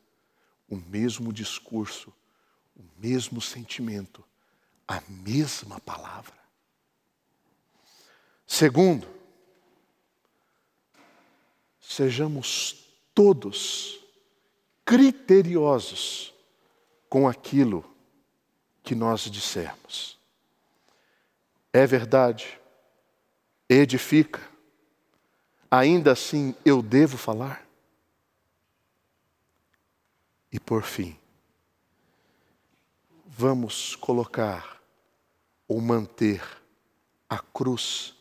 o 0.68 0.76
mesmo 0.76 1.32
discurso, 1.32 2.12
o 2.74 2.82
mesmo 2.96 3.40
sentimento, 3.40 4.24
a 4.88 5.02
mesma 5.08 5.78
palavra. 5.80 6.34
Segundo, 8.46 9.06
sejamos 11.78 12.86
todos 13.14 14.00
criteriosos 14.84 16.32
com 17.10 17.28
aquilo 17.28 17.84
que 18.86 18.94
nós 18.94 19.22
dissermos 19.22 20.16
é 21.76 21.86
verdade, 21.86 22.58
edifica, 23.68 24.40
ainda 25.70 26.12
assim 26.12 26.54
eu 26.64 26.80
devo 26.80 27.18
falar? 27.18 27.68
E 30.50 30.58
por 30.58 30.82
fim, 30.84 31.18
vamos 33.26 33.94
colocar 33.94 34.80
ou 35.68 35.78
manter 35.82 36.42
a 37.28 37.38
cruz 37.38 38.14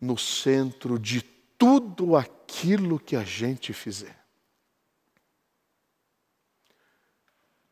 no 0.00 0.16
centro 0.16 0.98
de 0.98 1.20
tudo 1.58 2.16
aquilo 2.16 2.98
que 2.98 3.16
a 3.16 3.22
gente 3.22 3.74
fizer. 3.74 4.17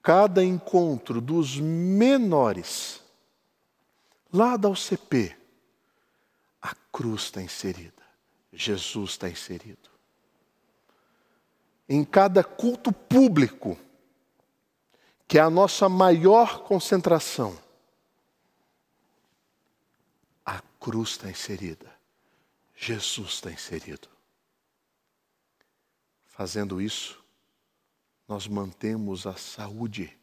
Cada 0.06 0.44
encontro 0.44 1.20
dos 1.20 1.58
menores 1.58 3.02
Lá 4.36 4.54
da 4.58 4.68
UCP, 4.68 5.34
a 6.60 6.74
cruz 6.92 7.22
está 7.22 7.40
inserida, 7.40 8.02
Jesus 8.52 9.12
está 9.12 9.30
inserido. 9.30 9.88
Em 11.88 12.04
cada 12.04 12.44
culto 12.44 12.92
público, 12.92 13.78
que 15.26 15.38
é 15.38 15.40
a 15.40 15.48
nossa 15.48 15.88
maior 15.88 16.64
concentração, 16.64 17.58
a 20.44 20.60
cruz 20.78 21.12
está 21.12 21.30
inserida, 21.30 21.90
Jesus 22.74 23.34
está 23.34 23.50
inserido. 23.50 24.06
Fazendo 26.26 26.78
isso, 26.78 27.24
nós 28.26 28.48
mantemos 28.48 29.26
a 29.26 29.36
saúde 29.36 30.16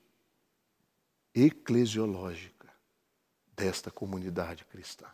eclesiológica 1.33 2.71
desta 3.55 3.89
comunidade 3.89 4.65
cristã. 4.65 5.07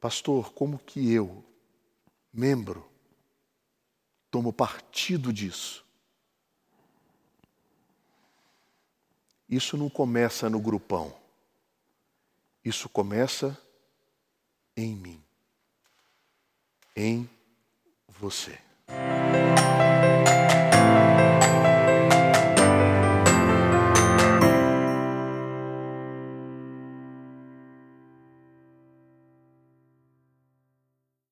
Pastor, 0.00 0.52
como 0.52 0.78
que 0.78 1.12
eu, 1.12 1.44
membro, 2.32 2.88
tomo 4.30 4.52
partido 4.52 5.32
disso? 5.32 5.84
Isso 9.48 9.76
não 9.76 9.90
começa 9.90 10.48
no 10.48 10.58
grupão. 10.58 11.14
Isso 12.64 12.88
começa 12.88 13.60
em 14.76 14.96
mim, 14.96 15.22
em 16.96 17.28
você. 18.08 18.58